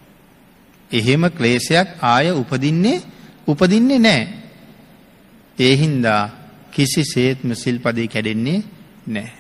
එහෙම 0.92 1.24
ක්ලේශයක් 1.32 1.88
ආය 2.04 2.28
උපදින්නේ 2.34 3.04
උපදින්නේ 3.48 4.00
නෑ. 4.00 4.22
ඒ 5.58 5.74
හින්දා 5.76 6.22
කිසි 6.72 7.04
සේත්ම 7.06 7.50
සිල්පදේ 7.56 8.08
කැඩෙන්නේ 8.08 8.60
නෑ. 9.08 9.32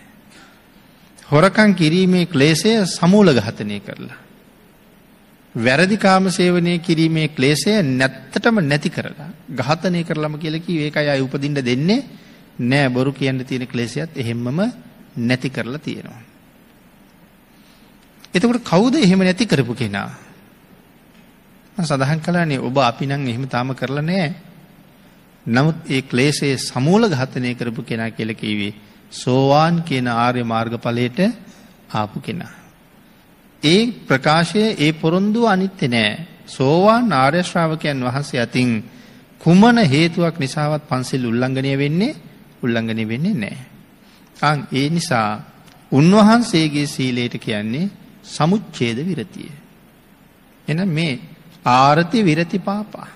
හොරකං 1.24 1.72
කිරීමේ 1.76 2.26
ක්ලේශය 2.26 2.74
සමූල 2.88 3.28
ඝාතනය 3.34 3.80
කරලා. 3.80 4.18
වැරදි 5.56 5.98
කාම 5.98 6.30
සේවනය 6.30 6.80
කිරීමේ 6.80 7.28
ක්ලේශය 7.30 7.82
නැත්තටම 7.84 8.60
නැති 8.62 8.90
කරලා 8.90 9.30
ඝාතනය 9.52 10.04
කරලම 10.04 10.38
කියලකි 10.38 10.80
ඒකයි 10.84 11.10
අය 11.10 11.22
උපදින්න 11.22 11.54
දෙන්නේ 11.56 12.04
නෑ 12.62 12.90
බොරු 12.90 13.12
කියන්න 13.12 13.40
තියෙන 13.42 13.68
ක්ලේශයත් 13.68 14.16
එහෙම්මම 14.16 14.60
නැති 15.18 15.50
කරලා 15.50 15.80
තියෙනවා. 15.80 16.22
එතකොට 18.34 18.64
කවුද 18.64 18.96
එහෙම 18.96 19.20
නැති 19.20 19.46
කරපු 19.46 19.76
කෙනා. 19.76 20.10
සඳහන් 21.78 22.20
කලානේ 22.20 22.60
ඔබ 22.60 22.78
අපි 22.80 23.06
නං 23.06 23.28
එහෙම 23.28 23.48
තාම 23.48 23.76
කරලා 23.76 24.02
නෑ. 24.04 24.34
නමුත් 25.46 25.86
ඒ 25.88 26.02
ක්ලේශයේ 26.04 26.58
සමූල 26.60 27.06
ඝාතනය 27.08 27.54
කරපු 27.54 27.84
කෙනා 27.84 28.10
කියලා 28.10 28.36
කිව්වේ 28.36 28.74
සෝවාන් 29.12 29.84
කියන 29.84 30.08
ආර්ය 30.08 30.44
මාර්ගඵලයට 30.44 31.20
ආපු 31.92 32.20
කෙනා. 32.20 32.63
ඒ 33.64 33.92
ප්‍රකාශය 34.08 34.64
ඒ 34.78 34.92
පොරොන්දුව 34.94 35.46
අනිත්‍ය 35.46 35.88
නෑ. 35.88 36.12
සෝවාන් 36.48 37.12
ආර්ය 37.14 37.42
ශ්‍රාවකයන් 37.42 38.00
වහන්සේ 38.04 38.42
අතින් 38.42 38.70
කුමන 39.42 39.78
හේතුවක් 39.86 40.36
නිසාවත් 40.40 40.84
පන්සිල් 40.90 41.24
උල්ලංඝනය 41.26 41.72
වෙන්නේ 41.78 42.18
උල්ලංඝනය 42.64 43.04
වෙන්නේ 43.08 43.36
නෑ. 43.36 43.58
අන් 44.42 44.60
ඒ 44.72 44.88
නිසා 44.90 45.30
උන්වහන්සේගේ 45.92 46.88
සීලයට 46.88 47.36
කියන්නේ 47.38 47.92
සමුච්ඡේද 48.26 48.98
විරතිය. 49.02 49.52
එන 50.68 50.80
මේ 50.90 51.14
ආරති 51.66 52.20
විරති 52.22 52.60
පාපා. 52.60 53.08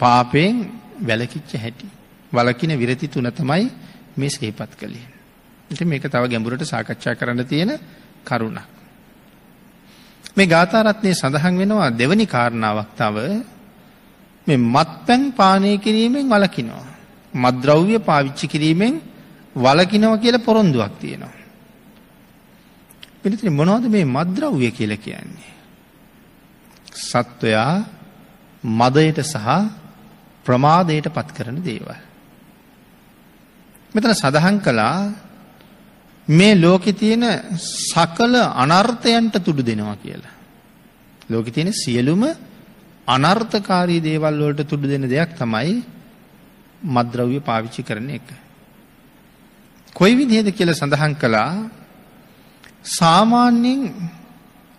පාපයෙන් 0.00 0.56
වැලකිච්ච 1.00 1.52
හැටි. 1.54 1.86
වලකින 2.32 2.72
විරති 2.76 3.06
තුන 3.08 3.32
තමයි 3.32 3.64
මේ 4.16 4.30
සේපත් 4.30 4.72
කළේ. 4.76 5.06
ඉතින් 5.70 5.88
මේක 5.88 6.04
තව 6.04 6.24
ගැඹුරට 6.26 6.64
සාකච්ඡා 6.64 7.14
කරන්න 7.14 7.46
තියෙන 7.46 7.72
කරුණක්. 8.24 8.79
මේ 10.36 10.46
ගාථාරත්නයේ 10.46 11.14
සඳහන් 11.14 11.54
වෙනවා 11.58 11.90
දෙවනි 11.90 12.26
කාරණාවක් 12.26 12.90
තව 12.96 13.16
මේ 14.46 14.58
මත්පැන් 14.66 15.22
පානය 15.32 15.78
කිරීමෙන් 15.78 16.26
වලකිනවා. 16.28 16.86
මද්‍රව්‍ය 17.34 17.98
පාවිච්චි 18.00 18.46
කිරීමෙන් 18.48 18.94
වලකිනව 19.56 20.12
කියලා 20.18 20.38
පොරොන්දුවක් 20.40 20.94
තියෙනවා. 21.00 21.38
පිළිතුරේ 23.22 23.50
මොනවද 23.50 23.84
මේ 23.88 24.04
මද්‍රව්‍ය 24.06 24.70
කියලා 24.70 24.96
කියන්නේ? 24.98 25.52
සත්වයා 27.00 27.74
මදයට 28.64 29.18
සහ 29.22 29.46
ප්‍රමාදයට 30.46 31.06
පත් 31.08 31.28
කරන 31.32 31.58
දේවල්. 31.60 31.90
මෙතන 33.94 34.14
සඳහන් 34.14 34.56
කළා 34.60 34.98
මේ 36.30 36.54
ලෝකෙ 36.56 36.92
තියෙන 36.92 37.24
සකල 37.58 38.34
අනර්ථයන්ට 38.56 39.34
තුඩු 39.38 39.62
දෙනවා 39.62 39.96
කියලා. 39.96 40.34
ලෝකෙ 41.28 41.50
තියෙන 41.50 41.72
සියලුම 41.74 42.22
අනර්ථකාරී 43.08 44.00
දේවල් 44.00 44.38
වලට 44.40 44.68
තුඩු 44.68 44.86
දෙන 44.86 45.04
දෙයක් 45.04 45.30
තමයි 45.34 45.74
මද්‍රව්‍ය 46.82 47.40
පාවිච්චි 47.40 47.82
කරන 47.82 48.10
එක. 48.10 48.28
කොයි 49.92 50.14
විදිහද 50.14 50.48
කියලා 50.50 50.74
සඳහන් 50.74 51.14
කළා 51.14 51.52
සාමාන්‍යයෙන් 52.90 53.80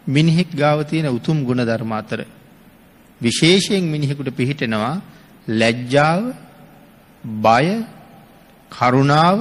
මිනිහෙක් 0.07 0.49
ගාව 0.53 0.79
තියෙන 0.83 1.07
උතුම් 1.09 1.45
ගුණ 1.45 1.61
ධර්ම 1.61 1.91
අතර 1.91 2.19
විශේෂයෙන් 3.21 3.83
මිනිහෙකුට 3.85 4.29
පිහිටෙනවා 4.31 5.01
ලැජ්ජාව 5.49 6.23
බය 7.23 7.67
කරුණාව 8.71 9.39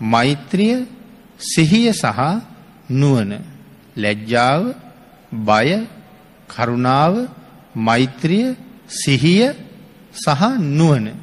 මෛත්‍රිය 0.00 0.95
සිහිය 1.40 1.92
සහ 1.92 2.20
නුවණ 2.90 3.42
ලැජ්ජාව 3.96 4.74
බය 5.32 5.86
කරුණාව 6.48 7.28
මෛත්‍රිය 7.76 8.56
සිහිය 8.88 9.52
සහ 10.14 10.42
නුවණ. 10.58 11.14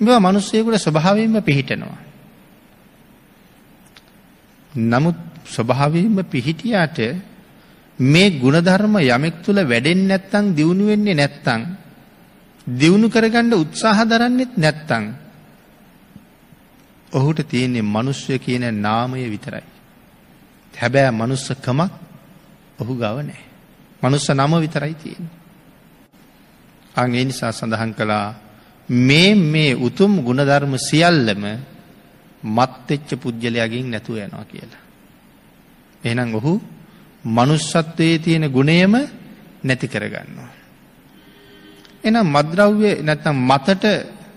මේවා 0.00 0.20
මිනිස්සෙකුට 0.20 0.76
ස්වභාවයෙන්ම 0.76 1.36
පිහිටනවා. 1.40 1.98
නමුත් 4.72 5.16
ස්වභාවයෙන්ම 5.46 6.18
පිහිටියාට 6.24 6.98
මේ 7.98 8.30
ගුණධර්ම 8.32 8.94
යමෙක් 8.98 9.42
තුළ 9.42 9.58
වැඩෙන්නේ 9.62 10.08
නැත්තම් 10.08 10.44
දියුණු 10.50 10.84
වෙන්නේ 10.86 11.14
නැත්තම් 11.14 11.60
දියුණු 12.66 13.08
කරගන්න 13.08 13.52
උත්සාහ 13.54 13.98
දරන්නෙත් 14.02 14.52
නැත්තම් 14.56 15.04
ඔහුට 17.12 17.40
තියෙන්නේ 17.48 17.82
මිනිස්සය 17.84 18.38
කියන 18.38 18.64
නාමය 18.80 19.30
විතරයි. 19.30 19.66
හැබැයි 20.74 21.12
මනුස්සකමක් 21.12 21.92
ඔහු 22.78 22.92
ගාව 22.94 23.16
නැහැ. 23.20 23.44
මනුස්ස 24.02 24.26
නම 24.30 24.52
විතරයි 24.60 24.94
තියෙන්නේ. 24.94 25.36
අන් 26.94 27.14
ඒ 27.14 27.24
නිසා 27.24 27.52
සඳහන් 27.52 27.92
කළා 27.94 28.34
මේ 28.88 29.34
මේ 29.34 29.72
උතුම් 29.78 30.12
ගුණධර්ම 30.22 30.74
සියල්ලම 30.78 31.42
මත් 32.42 32.88
වෙච්ච 32.88 33.10
පුජ්‍යලයාගෙන් 33.16 33.90
නැතුව 33.90 34.16
යනවා 34.18 34.44
කියලා. 34.44 34.82
එහෙනම් 36.02 36.34
ඔහු 36.34 36.52
manussත්වයේ 37.24 38.18
තියෙන 38.18 38.46
ගුණයම 38.50 38.94
නැති 39.64 39.86
කරගන්නවා. 39.88 40.50
එහෙනම් 42.04 42.26
මද්ද්‍රව්‍ය 42.26 42.90
නැත්නම් 43.02 43.36
මතට 43.48 43.84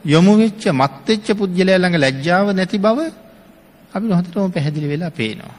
යොමු 0.05 0.33
වෙච්ච 0.37 0.63
මත් 0.71 0.93
වෙච්ච 1.07 1.27
පුජ්‍යලයා 1.33 1.77
ළඟ 1.77 1.97
ලැජ්ජාව 1.97 2.47
නැති 2.53 2.77
බව 2.77 2.99
අපිට 3.93 4.11
හොඳටම 4.11 4.51
පැහැදිලි 4.55 4.87
වෙලා 4.87 5.09
පේනවා. 5.09 5.55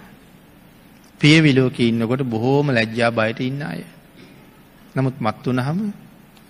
පියවි 1.21 1.51
ලෝකේ 1.53 1.89
ඉන්නකොට 1.89 2.23
බොහෝම 2.23 2.67
ලැජ්ජා 2.71 3.11
බයට 3.11 3.41
ඉන්න 3.41 3.63
අය. 3.63 3.83
නමුත් 4.97 5.17
මත් 5.21 5.45
වුනහම 5.47 5.79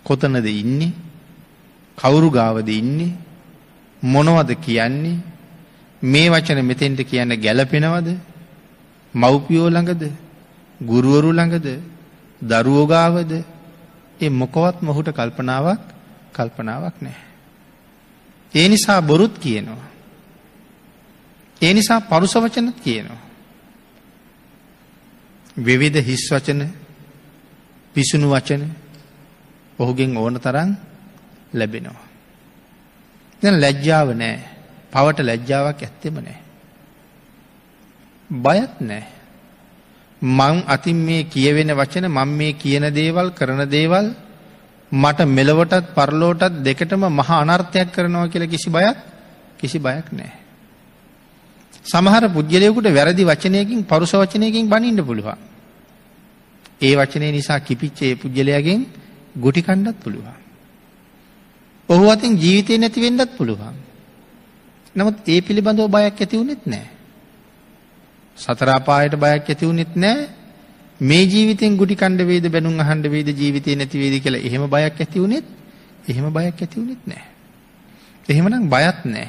කොතනද 0.05 0.47
ඉන්නේ? 0.63 0.93
කවුරු 1.99 2.29
ගාවද 2.31 2.69
ඉන්නේ? 2.71 3.13
මොනවද 4.03 4.51
කියන්නේ? 4.61 5.19
මේ 6.03 6.31
වචන 6.31 6.61
මෙතෙන්ට 6.65 7.01
කියන්න 7.03 7.33
ගැලපෙනවද? 7.41 8.09
මව්පියෝ 9.15 9.69
ළඟද? 9.69 10.03
ගුරුවරු 10.81 11.31
ළඟද? 11.33 11.69
දරුවෝ 12.43 12.87
ගාවද? 12.87 13.33
ඒ 14.21 14.31
මොකවත් 14.33 14.77
මොහුට 14.83 15.09
කල්පනාවක් 15.11 15.83
කල්පනාවක් 16.33 16.97
නැහැ. 17.03 17.26
ඒ 18.57 18.69
නිසා 18.69 19.01
බොරුත් 19.03 19.35
කියනවා. 19.39 19.85
ඒ 21.61 21.73
නිසා 21.75 22.01
පරුස 22.03 22.35
වචනත් 22.37 22.79
කියනවා. 22.81 23.21
විවිධ 25.59 26.01
හිස් 26.01 26.25
වචන 26.31 26.61
පිසුණු 27.95 28.29
වචන 28.31 28.63
ඔහුගෙන් 29.79 30.17
ඕන 30.17 30.37
තරම් 30.37 30.71
ලැබෙනවා. 31.53 32.07
දැන් 33.43 33.61
ලැජ්ජාව 33.61 34.09
නැහැ. 34.13 34.49
පවට 34.93 35.19
ලැජ්ජාවක් 35.21 35.81
ඇත්තෙම 35.81 36.17
නෑ. 36.17 36.39
බයත් 38.31 38.75
නෑ. 38.83 39.05
මං 40.23 40.57
අතින් 40.67 40.99
මේ 40.99 41.25
කියවෙන 41.27 41.71
වචන 41.73 42.07
මං 42.09 42.31
මේ 42.31 42.53
කියන 42.55 42.85
දේවල් 42.91 43.29
කරන 43.31 43.63
දේවල් 43.71 44.07
මට 44.93 45.27
මෙලොවටත් 45.29 45.95
පරලෝටත් 45.95 46.63
දෙකටම 46.63 47.03
මහා 47.11 47.41
අනර්ථයක් 47.43 47.91
කරනවා 47.91 48.29
කියලා 48.29 48.49
කිසි 48.49 48.71
බයක් 48.71 48.97
කිසි 49.59 49.79
බයක් 49.79 50.13
නෑ. 50.13 50.33
සමහර 51.85 52.25
පුද්ගලයකුට 52.29 52.87
වැරදි 52.89 53.25
වචනයකින් 53.25 53.85
පරුස 53.85 54.13
වචනයකින් 54.15 54.69
බනින්න 54.69 55.01
පුළුවන්. 55.01 55.39
ඒ 56.81 56.95
වචනය 56.95 57.33
නිසා 57.33 57.61
කිපිච්ච 57.61 58.03
ඒ 58.03 58.15
පුද්ගලයාගෙන් 58.15 58.87
ගුටි 59.35 59.63
කණ්ඩත් 59.63 59.99
පුළුවන්. 59.99 60.37
ඔහු 61.89 62.05
අතින් 62.07 62.33
ජීවිතය 62.35 62.79
නැති 62.79 63.01
වෙන්නත් 63.01 63.37
පුළුවන්. 63.37 63.75
නමුත් 64.95 65.17
ඒ 65.25 65.41
පිළිබඳව 65.41 65.89
බයක් 65.89 66.15
ඇති 66.15 66.37
වුණෙත් 66.37 66.63
නෑ. 66.65 66.87
සතර 68.37 68.71
අපායට 68.71 69.15
බයක් 69.17 69.45
ඇති 69.45 69.67
වුණෙත් 69.67 69.93
නෑ. 69.97 70.29
මේ 71.01 71.25
ජීවිතෙන් 71.25 71.77
ගුටි 71.77 71.95
කණ්ඩ 71.95 72.25
වේද 72.25 72.49
බැනුම් 72.49 72.81
අහන්න 72.81 73.03
වේද 73.05 73.29
ජීවිතේ 73.31 73.77
නැති 73.77 73.99
වේද 73.99 74.17
කියලා 74.19 74.41
එහෙම 74.41 74.65
බයක් 74.67 74.97
ඇති 74.97 75.19
වුණෙත් 75.19 75.45
එහෙම 76.07 76.27
බයක් 76.31 76.57
ඇති 76.57 76.77
වුණෙත් 76.77 77.03
නෑ. 77.05 77.25
එහෙමනම් 78.29 78.69
බයත් 78.69 79.05
නෑ. 79.05 79.29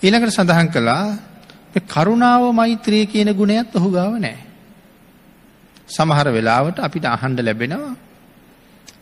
ඊළඟට 0.00 0.32
සඳහන් 0.32 0.68
කළා 0.68 1.06
මේ 1.72 1.84
කරුණාව 1.84 2.52
මෛත්‍රිය 2.52 3.06
කියන 3.06 3.34
ගුණයත් 3.34 3.74
ඔහු 3.74 3.90
ගාව 3.90 4.16
නෑ. 4.16 4.38
සමහර 5.86 6.28
වෙලාවට 6.28 6.78
අපිට 6.78 7.04
අහන්න 7.06 7.36
ලැබෙනවා 7.38 7.96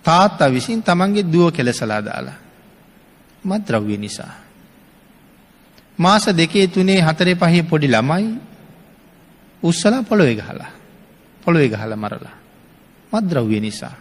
තාත්තා 0.03 0.51
විසින් 0.51 0.83
තමන්ගේ 0.83 1.23
දුව 1.25 1.53
කෙලසලා 1.53 2.01
දාලා 2.01 2.39
මත්ද්‍රව්‍ය 3.45 3.97
නිසා 3.97 4.35
මාස 5.99 6.27
දෙකේ 6.33 6.67
තුනේ 6.69 7.01
හතරේ 7.01 7.35
පහේ 7.37 7.63
පොඩි 7.63 7.89
ළමයි 7.89 8.27
උස්සලා 9.63 10.03
පොළොවෙ 10.03 10.35
ගහලා. 10.35 10.71
පොළොවෙ 11.47 11.69
ගහලා 11.69 11.97
මරලා. 11.97 12.37
මද්ද්‍රව්‍ය 13.13 13.61
නිසා. 13.61 13.95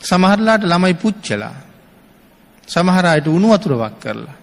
සමහරලාට 0.00 0.62
ළමයි 0.64 0.94
පුච්චලා. 0.94 1.54
සමහර 2.68 3.06
අයට 3.06 3.26
උණු 3.26 3.48
වතුරවක් 3.54 3.94
කරලා. 4.00 4.36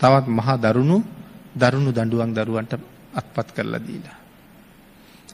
තවත් 0.00 0.26
මහා 0.28 0.56
දරුණු 0.56 0.98
දරුණු 1.56 1.90
දඬුවම් 1.92 2.30
දරුවන්ට 2.34 2.72
අත්පත් 3.14 3.48
කරලා 3.56 3.80
දීලා. 3.80 4.18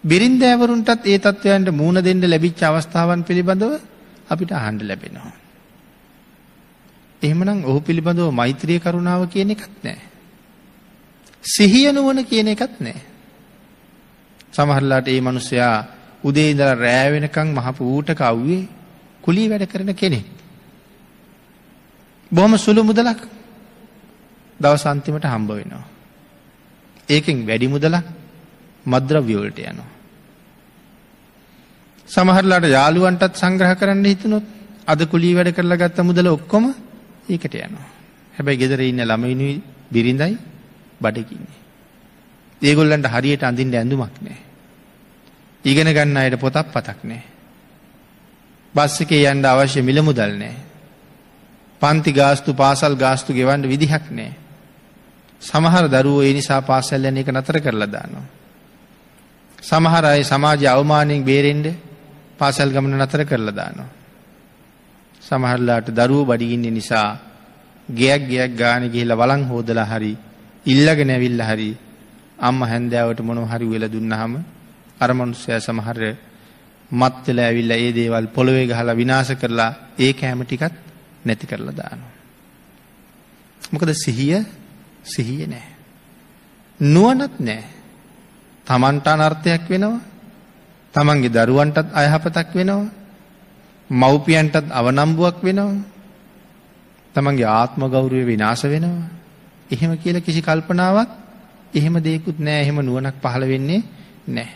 බිරින්දෑවරුන්ටත් 0.05 1.07
ඒ 1.07 1.19
තත්ත්වයන්ට 1.19 1.69
මූුණ 1.71 2.05
දෙන්න 2.05 2.23
ලැබිච්ච 2.31 2.63
අවස්ථාවන් 2.63 3.23
පිළිබඳව 3.23 3.73
අපිට 4.31 4.53
අහන්ඩ 4.53 4.83
ලැබෙනවා. 4.83 5.35
එහෙමනම් 7.23 7.65
ඔහු 7.65 7.81
පිළිබඳව 7.81 8.31
මෛත්‍රිය 8.31 8.79
කරුණාව 8.79 9.27
කියන 9.27 9.51
එකත් 9.51 9.75
නෑ. 9.85 10.01
සිහියනුවන 11.45 12.25
කියන 12.25 12.49
එකත් 12.49 12.81
නෑ. 12.81 13.10
සමහරලාට 14.53 15.09
ඒ 15.09 15.21
මනුස්සයා 15.21 15.77
උදේ 16.25 16.51
ඉඳලා 16.51 16.75
රෑවෙනකං 16.77 17.49
මහපු 17.57 17.83
ඌට 17.87 18.11
කව්වේ 18.13 18.63
කුලී 19.23 19.49
වැඩ 19.49 19.65
කරන 19.65 19.93
කෙනෙක්. 19.95 20.27
බොහොම 22.31 22.55
සුළු 22.57 22.83
මුදලක් 22.83 23.21
දවසන්තිමට 24.61 25.25
හම්බ 25.25 25.51
වෙනවා. 25.51 25.85
ඒකෙන් 27.09 27.47
වැඩි 27.47 27.69
මුදලක් 27.69 28.07
මද්‍රව්‍යවලට 28.87 29.59
යනවා. 29.63 29.91
සමහරලාට 32.09 32.67
යාළුවන්ටත් 32.69 33.35
සංග්‍රහ 33.35 33.73
කරන්න 33.75 34.05
හිතනොත් 34.05 34.47
අද 34.87 35.01
කුලී 35.07 35.35
වැඩ 35.35 35.55
කරලා 35.55 35.77
ගත්ත 35.77 35.99
මුදල 36.03 36.27
ඔක්කොම 36.29 36.65
ඒකට 37.29 37.55
යනවා. 37.57 37.89
හැබැයි 38.35 38.61
ගෙදර 38.63 38.81
ඉන්න 38.83 39.03
ළමයිනුයි 39.03 39.57
බිරිඳයි 39.93 40.35
බඩකින්නේ. 41.01 41.60
ඒගොල්ලන්ට 42.63 43.07
හරියට 43.09 43.43
අඳින්න 43.43 43.75
ඇඳුමක් 43.75 44.17
නෑ. 44.21 44.39
ඉගෙන 45.65 45.89
ගන්න 45.89 46.17
අයට 46.17 46.37
පොතක් 46.37 46.73
පතක් 46.73 47.05
නෑ. 47.05 47.23
බස් 48.75 49.01
එකේ 49.01 49.27
යන්න 49.27 49.45
අවශ්‍ය 49.45 49.83
මිල 49.83 50.03
මුදල් 50.03 50.35
නෑ. 50.35 50.57
පන්ති 51.81 52.13
ගාස්තු 52.13 52.55
පාසල් 52.55 52.97
ගාස්තු 52.97 53.33
ගෙවන්න 53.33 53.65
විදිහක් 53.65 54.11
නෑ. 54.11 54.33
සමහර 55.43 55.89
දරුවෝ 55.89 56.23
ඒ 56.23 56.33
නිසා 56.33 56.61
පාසල් 56.63 57.05
යන 57.05 57.17
එක 57.17 57.29
නතර 57.29 57.61
කරලා 57.61 57.89
දානවා. 57.89 58.27
සමහර 59.59 60.05
අය 60.07 60.25
සමාජ 60.25 60.67
අවමානයෙන් 60.67 61.25
බේරෙන්න 61.25 61.65
පාසල් 62.39 62.69
ගමන 62.69 62.97
නතර 62.97 63.25
කරලා 63.25 63.53
දානවා. 63.53 63.91
සමහරලාට 65.23 65.89
දරුවෝ 65.91 66.25
බඩගින්න 66.27 66.69
නිසා 66.71 67.19
ගෙයක් 67.89 68.23
ගෙයක් 68.29 68.53
ගාන 68.55 68.83
ගිහිල්ලා 68.85 69.17
වළං 69.17 69.43
හොදලා 69.45 69.87
හරි 69.87 70.13
ඉල්ලගෙන 70.67 71.11
ඇවිල්ලා 71.11 71.49
හරි 71.49 71.71
අම්මා 72.41 72.69
හැන්දෑවට 72.69 73.21
මොනව 73.21 73.45
හරි 73.47 73.67
වෙලා 73.67 73.89
දුන්නාම 73.89 74.33
අර 75.01 75.11
මනුස්සයා 75.13 75.61
සමහර 75.61 76.01
මත් 76.91 77.17
වෙලා 77.27 77.47
ඇවිල්ලා 77.47 77.79
ඒ 77.79 77.93
දේවල් 77.93 78.27
පොළවේ 78.29 78.67
ගහලා 78.67 78.95
විනාශ 78.95 79.33
කරලා 79.35 79.73
ඒ 79.99 80.13
කැම 80.13 80.41
ටිකත් 80.43 80.75
නැති 81.25 81.47
කරලා 81.47 81.77
දානවා. 81.77 82.15
මොකද 83.63 83.91
සිහිය 83.95 84.41
සිහිය 85.05 85.47
නෑ. 85.47 85.69
නුවණත් 86.81 87.35
නෑ. 87.41 87.63
තමන්ට 88.67 89.07
අනර්ථයක් 89.09 89.65
වෙනවා. 89.69 90.01
තමන්ගේ 90.95 91.35
දරුවන්ටත් 91.37 91.89
අයහපතක් 91.93 92.51
වෙනවා. 92.55 92.91
මව්පියන්ටත් 93.91 94.67
අවනම්බුවක් 94.71 95.39
වෙනවා. 95.43 95.83
තමන්ගේ 97.15 97.53
ආත්ම 97.53 97.83
ගෞරවය 97.87 98.23
විනාශ 98.25 98.65
වෙනවා. 98.67 99.11
එහෙම 99.71 99.93
කියලා 99.97 100.21
කිසි 100.21 100.41
කල්පනාවක් 100.41 101.20
එහෙම 101.75 101.95
දෙයක්ුත් 101.99 102.39
නෑ 102.39 102.63
එහෙම 102.63 102.81
නුවණක් 102.81 103.17
පහළ 103.23 103.45
වෙන්නේ 103.45 103.83
නෑ. 104.29 104.49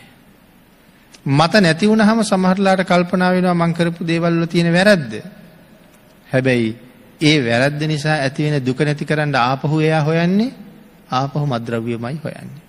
මත 1.25 1.53
නැති 1.57 1.87
වුණාම 1.87 2.23
සමහරලාට 2.23 2.83
කල්පනා 2.83 3.31
වෙනවා 3.31 3.53
මං 3.55 3.73
කරපු 3.73 4.03
දේවල් 4.03 4.33
වල 4.33 4.47
තියෙන 4.47 4.71
වැරද්ද. 4.71 5.13
හැබැයි 6.29 6.75
ඒ 7.21 7.37
වැරද්ද 7.41 7.81
නිසා 7.83 8.17
ඇති 8.17 8.43
වෙන 8.43 8.59
දුක 8.61 8.79
නැති 8.79 9.05
කරන්න 9.05 9.35
ආපහු 9.35 9.79
එයා 9.79 10.01
හොයන්නේ 10.01 10.51
ආපහු 11.11 11.45
මද්ද්‍රව්‍යමයි 11.45 12.19
හොයන්නේ. 12.19 12.61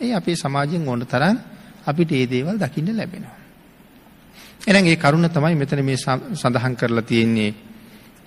ඒ 0.00 0.12
අපේ 0.12 0.36
සමාජයෙන් 0.36 0.88
ඕන 0.88 1.06
තරම් 1.06 1.38
අපිට 1.86 2.12
ඒ 2.12 2.26
දේවල් 2.26 2.58
දකින්න 2.58 2.92
ලැබෙනවා. 2.92 3.38
එහෙනම් 4.62 4.86
ඒ 4.86 4.96
කරුණ 4.96 5.28
තමයි 5.28 5.54
මෙතන 5.54 5.80
මේ 5.82 5.96
සඳහන් 5.96 6.76
කරලා 6.76 7.02
තියෙන්නේ 7.02 7.54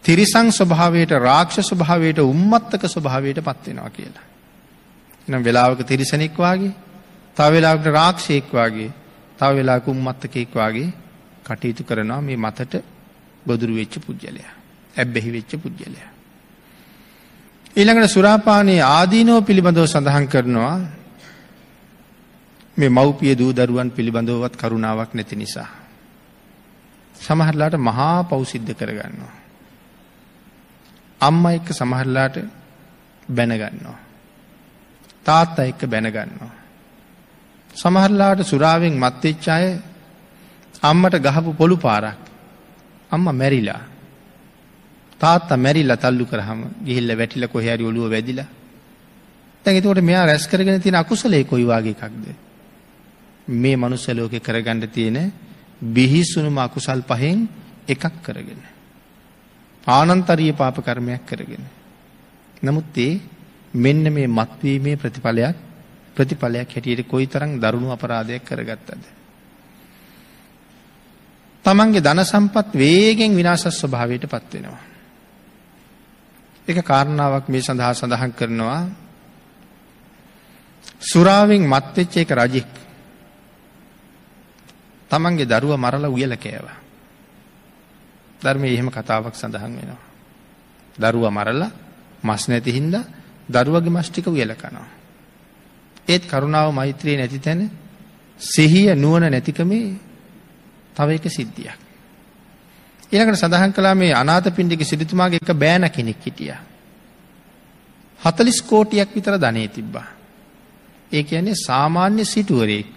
තිරිසං 0.03 0.49
ස්වභාවයට 0.51 1.11
රාක්ෂස 1.19 1.67
ස්වභාවයට 1.67 2.19
උම්මත්තක 2.21 2.83
ස්වභාවයට 2.85 3.41
පත් 3.41 3.67
වෙනවා 3.67 3.89
කියලා. 3.89 4.25
එහෙනම් 5.27 5.43
වෙලාවක 5.43 5.79
තිරිසනෙක් 5.83 6.35
වාගේ, 6.35 6.73
තව 7.37 7.51
වෙලාවකට 7.51 7.87
රාක්ෂයෙක් 7.89 8.53
වාගේ, 8.53 8.91
තව 9.39 9.49
වෙලාවක 9.55 9.87
උම්මත්තකෙක් 9.87 10.53
වාගේ 10.53 10.93
කටයුතු 11.45 11.83
කරනවා 11.83 12.21
මේ 12.21 12.37
මතට 12.37 12.83
බොදුරු 13.45 13.73
වෙච්ච 13.75 13.99
පුජ්‍යලයා. 13.99 14.53
ඇබ්බැහි 14.97 15.31
වෙච්ච 15.31 15.51
පුජ්‍යලයා. 15.55 16.09
ඊළඟට 17.75 18.09
සුරාපානයේ 18.09 18.81
ආදීනෝ 18.81 19.41
පිළිබඳව 19.41 19.85
සඳහන් 19.85 20.27
කරනවා 20.27 20.77
මේ 22.77 22.89
මව්පිය 22.89 23.35
දූ 23.35 23.51
දරුවන් 23.53 23.91
පිළිබඳවවත් 23.91 24.55
කරුණාවක් 24.55 25.11
නැති 25.13 25.35
නිසා. 25.35 25.69
සමහරලාට 27.15 27.75
මහා 27.79 28.23
පෞසිද්ධ 28.23 28.73
කරගන්නවා. 28.73 29.33
අම්ම 31.21 31.45
එක්ක 31.47 31.67
සමහරලාට 31.71 32.35
බැනගන්නවා. 33.29 34.06
තාත්තා 35.27 35.65
එක්ක 35.65 35.81
බැනගන්නවා. 35.85 36.53
සමහරලාට 37.75 38.41
සුරාවෙන් 38.43 38.95
මත්වෙච්ච 38.95 39.45
අය 39.49 39.65
අම්මට 40.83 41.15
ගහපු 41.19 41.51
පොළු 41.53 41.77
පාරක් 41.77 42.19
අම්ම 43.11 43.25
මැරිලා. 43.33 43.81
තාත්තා 45.21 45.57
මැරිලා 45.57 45.97
තල්ලු 45.97 46.25
කරාම 46.25 46.59
ගිහිල්ලා 46.85 47.17
වැටිලා 47.17 47.47
කොහේ 47.47 47.73
හරි 47.73 47.83
ඔළුව 47.83 48.11
වැදිලා. 48.11 48.47
දැන් 49.65 49.77
එතකොට 49.77 50.01
මෙයා 50.01 50.25
රැස් 50.25 50.47
කරගෙන 50.47 50.81
තියෙන 50.81 50.95
අකුසලයේ 50.95 51.43
කොයි 51.43 51.65
වගේ 51.65 51.95
එකක්ද? 51.95 52.25
මේ 53.47 53.75
මනුස්ස 53.75 54.07
ලෝකේ 54.09 54.39
කරගන්න 54.39 54.89
තියෙන 54.89 55.17
බිහිසුණුම 55.85 56.57
අකුසල් 56.59 57.01
පහෙන් 57.03 57.39
එකක් 57.87 58.03
කරගෙන. 58.23 58.61
ආනන්තරීය 59.87 60.53
පාප 60.53 60.77
කර්මයක් 60.79 61.25
කරගෙන. 61.25 61.63
නමුත් 62.63 62.97
ඒ 62.97 63.19
මෙන්න 63.73 64.03
මේ 64.09 64.27
මත්වීමේ 64.29 64.95
ප්‍රතිඵලයක් 64.95 65.55
ප්‍රතිඵලයක් 66.15 66.69
හැටියට 66.69 67.05
කොයිතරම් 67.05 67.57
දරුණු 67.57 67.91
අපරාධයක් 67.91 68.43
කරගත්තද 68.43 69.03
තමන්ගේ 71.65 72.01
ධන 72.01 72.23
සම්පත් 72.23 72.69
වේගෙන් 72.75 73.31
විනාශ 73.33 73.67
ස්වභාවයට 73.71 74.25
පත් 74.25 74.53
වෙනවා 74.53 74.83
එක 76.67 76.83
කාරණාවක් 76.83 77.45
මේ 77.47 77.61
සඳහා 77.61 77.93
සඳහන් 77.93 78.33
කරනවා 78.33 78.81
සුරාවෙන් 81.01 81.63
මත්වෙච්ච 81.63 82.17
එක 82.17 82.31
රජෙක් 82.33 82.71
තමන්ගේ 85.11 85.47
දරුව 85.47 85.73
මරලා 85.75 86.09
උයල 86.09 86.35
කෑවා. 86.35 86.77
ධර්මයේ 88.41 88.73
එහෙම 88.73 88.89
කතාවක් 88.89 89.35
සඳහන් 89.35 89.73
වෙනවා. 89.73 90.01
දරුවා 90.95 91.31
මරලා 91.31 91.71
මස් 92.23 92.43
නැති 92.47 92.71
හින්දා 92.71 93.03
දරුවගේ 93.49 93.89
මස් 93.89 94.09
ටික 94.09 94.27
උයල 94.27 94.53
කනවා. 94.53 94.87
ඒත් 96.07 96.23
කරුණාව 96.25 96.73
මෛත්‍රිය 96.73 97.17
නැති 97.17 97.39
තැන 97.39 97.69
සිහිය 98.39 98.95
නුවණ 98.95 99.31
නැතිකමේ 99.31 99.95
තව 100.95 101.09
එක 101.11 101.25
සිද්ධියක්. 101.27 101.79
ඊළඟට 103.11 103.39
සඳහන් 103.39 103.73
කළා 103.73 103.95
මේ 103.95 104.13
අනාථපිණ්ඩික 104.13 104.83
සිටුතුමාගේ 104.83 105.39
එක 105.39 105.53
බෑන 105.55 105.89
කෙනෙක් 105.89 106.21
හිටියා. 106.21 106.61
40 108.19 108.61
කෝටියක් 108.63 109.15
විතර 109.15 109.35
ධනෙ 109.35 109.67
තිබ්බා. 109.69 110.07
ඒ 111.11 111.23
කියන්නේ 111.23 111.55
සාමාන්‍ය 111.57 112.25
සිටුවරයෙක්. 112.25 112.87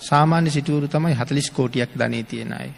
සාමාන්‍ය 0.00 0.50
සිටුවරු 0.50 0.88
තමයි 0.88 1.14
40 1.14 1.52
කෝටියක් 1.52 1.90
ධනෙ 1.94 2.22
තියන 2.24 2.52
අය. 2.52 2.70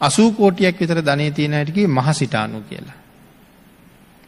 80 0.00 0.32
කෝටියක් 0.32 0.80
විතර 0.80 1.02
ධනෙ 1.02 1.30
තියෙන 1.30 1.54
අයට 1.54 1.70
කිව්වේ 1.70 1.94
මහ 1.94 2.08
සිටානු 2.12 2.62
කියලා. 2.62 2.99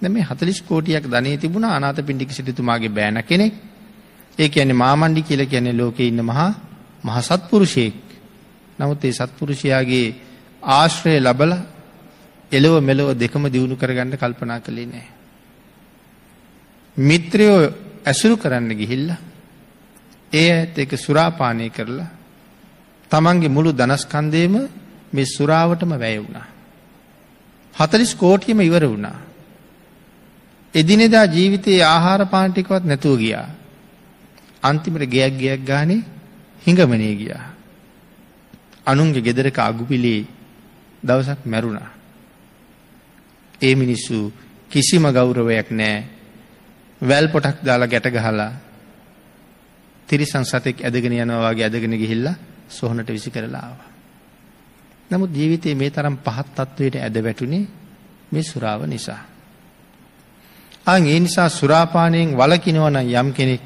දැන් 0.02 0.12
මේ 0.12 0.24
40 0.24 0.62
කෝටියක් 0.62 1.04
ධනෙ 1.06 1.36
තිබුණා 1.36 1.76
අනාථපිණ්ඩික 1.76 2.30
සිටුතුමාගේ 2.30 2.88
බෑන 2.90 3.22
කෙනෙක්. 3.22 3.54
ඒ 4.38 4.48
කියන්නේ 4.48 4.74
මාමණ්ඩි 4.74 5.22
කියලා 5.22 5.46
කියන්නේ 5.46 5.72
ලෝකේ 5.74 6.08
ඉන්න 6.08 6.22
මහා 6.22 6.50
මහ 7.04 7.18
සත්පුරුෂයෙක්. 7.20 7.94
නමුත් 8.78 9.04
ඒ 9.04 9.12
සත්පුරුෂයාගේ 9.12 10.14
ආශ්‍රය 10.62 11.20
ලබලා 11.20 11.60
එලව 12.52 12.74
මෙලව 12.80 13.08
දෙකම 13.14 13.44
දිනු 13.48 13.76
කරගන්න 13.76 14.16
කල්පනා 14.16 14.60
කළේ 14.60 14.86
නැහැ. 14.86 15.08
මිත්‍රයෝ 16.96 17.60
ඇසුරු 18.04 18.36
කරන්න 18.36 18.70
ගිහිල්ලා 18.72 19.20
ඒ 20.32 20.48
ඇත් 20.50 20.78
එක 20.78 20.92
සුරාපානය 20.96 21.70
කරලා 21.70 22.10
තමන්ගේ 23.10 23.48
මුළු 23.48 23.70
ධනස්කන්දේම 23.72 24.54
මේ 25.12 25.26
සුරාවටම 25.28 25.92
වැය 25.94 26.16
වුණා. 26.18 26.46
හතලිස් 27.74 28.14
කෝටියම 28.14 28.60
ඉවර 28.60 28.84
වුණා. 28.84 29.31
එදිනෙදා 30.74 31.26
ජීවිතයේ 31.26 31.82
ආහාර 31.84 32.26
පාන්ටිකවත් 32.26 32.84
නැතුව 32.84 33.18
ගියා. 33.18 33.48
අන්තිමට 34.62 35.04
ගයක් 35.06 35.34
ගයක් 35.36 35.60
ගානේ 35.62 36.04
හිඟමනේ 36.62 37.14
ගියා. 37.14 37.44
අනුන්ගේ 38.86 39.22
ගෙදරක 39.22 39.58
අගුපිලේ 39.60 40.26
දවසක් 41.02 41.40
මැරුණා. 41.44 41.90
ඒ 43.60 43.74
මිනිස්සු 43.74 44.32
කිසිම 44.70 45.04
ගෞරවයක් 45.08 45.70
නෑ 45.72 46.04
වැල් 47.00 47.26
පොටක් 47.28 47.58
දාලා 47.60 47.88
ගැට 47.88 48.08
ගහලා 48.08 48.52
තිරිසන් 50.08 50.44
සතෙක් 50.44 50.80
ඇදගෙන 50.80 51.12
යනවා 51.14 51.50
වගේ 51.50 51.64
ඇදගෙන 51.64 51.94
ගිහිල්ලා 51.94 52.40
සොහනට 52.68 53.08
විසි 53.08 53.30
කරලා 53.30 53.62
ආවා. 53.62 53.90
නමුත් 55.10 55.30
ජීවිතයේ 55.30 55.74
මේ 55.74 55.90
තරම් 55.90 56.16
පහත් 56.18 56.56
තත්වයට 56.56 56.96
ඇද 56.96 57.16
වැටුනේ 57.18 57.64
මේ 58.32 58.42
සුරාව 58.42 58.86
නිසා. 58.86 59.31
අන් 60.86 61.06
ඒ 61.06 61.20
නිසා 61.20 61.48
සුරාපානයෙන් 61.50 62.34
වලකිනවන 62.34 62.96
යම් 62.98 63.28
කෙනෙක් 63.32 63.62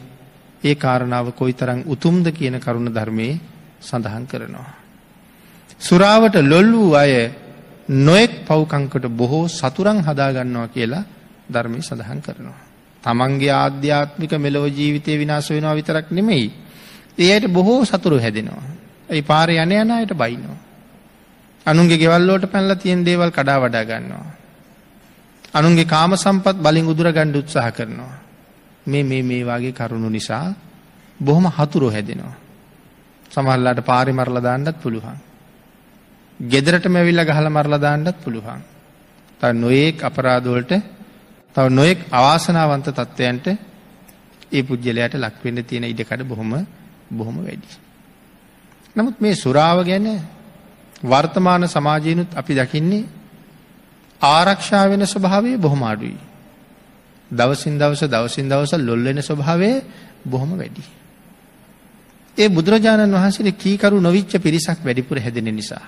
ඒ 0.62 0.74
කාරණාව 0.74 1.32
කොයි 1.32 1.52
තරම් 1.52 1.80
උතුම්ද 1.86 2.26
කියන 2.28 2.60
කරුණ 2.60 2.88
ධර්මයේ 2.88 3.40
සඳහන් 3.80 4.26
කරනවා. 4.26 4.74
සුරාවට 5.78 6.36
ලොල් 6.42 6.72
වූ 6.72 6.94
අය 6.94 7.32
නොයෙක් 7.88 8.44
පව්කංකට 8.44 9.08
බොහෝ 9.10 9.48
සතුරන් 9.50 9.98
හදාගන්නවා 10.00 10.68
කියලා 10.68 11.04
ධර්මය 11.48 11.80
සඳහන් 11.80 12.20
කරනවා. 12.20 12.60
තමන්ගේ 13.02 13.52
ආධ්‍යාත්මික 13.54 14.32
මෙලොව 14.34 14.68
ජීවිතය 14.68 15.12
විනාශ 15.14 15.50
වෙනවා 15.50 15.74
විතරක් 15.74 16.10
නෙමෙයි. 16.10 16.52
ඒ 17.18 17.32
අයට 17.32 17.46
බොහෝ 17.48 17.84
සතුරු 17.84 18.18
හැදෙනවා. 18.18 18.64
ඒ 19.08 19.22
පාර 19.22 19.48
යන 19.50 19.72
යන 19.72 19.90
අයට 19.90 20.12
බයිනවා. 20.12 20.58
අනුන්ගේ 21.66 21.96
ගෙවල් 21.96 22.28
වලට 22.28 22.46
පැනලා 22.46 22.76
තියෙන 22.76 23.04
දේවල් 23.04 23.30
කඩා 23.30 23.58
වඩා 23.58 23.84
ගන්නවා. 23.84 24.26
අනුන්ගේ 25.56 25.86
කාම 25.86 26.12
සම්පත් 26.16 26.56
බලින් 26.58 26.86
උදුර 26.86 27.08
ගන්න 27.08 27.36
උත්සාහ 27.36 27.68
කරනවා. 27.70 28.16
මේ 28.86 29.02
මේ 29.02 29.22
මේ 29.22 29.42
වගේ 29.44 29.72
කරුණු 29.72 30.08
නිසා 30.08 30.54
බොහොම 31.20 31.46
හතුරු 31.48 31.88
හැදෙනවා. 31.88 32.36
සමහරලාට 33.30 33.80
පාරේ 33.82 34.12
මරලා 34.12 34.42
දාන්නත් 34.42 34.76
පුළුවන්. 34.76 35.18
ගෙදරටම 36.40 36.94
ඇවිල්ලා 36.94 37.24
ගහලා 37.26 37.50
මරලා 37.50 37.80
දාන්නත් 37.80 38.16
පුළුවන්. 38.18 38.60
තව 39.40 39.52
නොයේක් 39.54 39.96
අපරාධ 40.02 40.46
වලට 40.46 40.72
තව 41.54 41.66
නොයෙක් 41.70 41.98
අවාසනාවන්ත 42.10 42.86
තත්ත්වයන්ට 42.90 43.46
ඒ 44.48 44.62
පුද්ගලයාට 44.62 45.14
ලක් 45.16 45.36
වෙන්න 45.42 45.64
තියෙන 45.64 45.84
ඉඩකඩ 45.84 46.22
බොහොම 46.24 46.52
බොහොම 47.10 47.36
වැඩි. 47.38 47.68
නමුත් 48.96 49.16
මේ 49.20 49.34
සුරාව 49.36 49.78
ගැන 49.84 50.06
වර්තමාන 51.02 51.62
සමාජයනුත් 51.66 52.30
අපි 52.34 52.52
දකින්නේ 52.54 53.08
ආරක්ෂා 54.20 54.86
වෙන 54.86 55.02
ස්වභාවය 55.02 55.56
බොහොම 55.56 55.82
අඩුයි. 55.82 56.18
දවසින් 57.30 57.78
දවස 57.78 58.02
දවසින් 58.04 58.48
දවස 58.48 58.72
ලොල් 58.78 59.02
වෙන 59.02 59.18
ස්වභාවය 59.20 59.82
බොහොම 60.24 60.50
වැඩි. 60.52 60.84
ඒ 62.36 62.48
බුදුරජාණන් 62.48 63.12
වහන්සේ 63.12 63.52
කීකරු 63.54 63.96
නොවිච්ච 63.98 64.32
පිරිසක් 64.38 64.78
වැඩිපුර 64.80 65.18
හැදෙන 65.18 65.48
නිසා. 65.50 65.84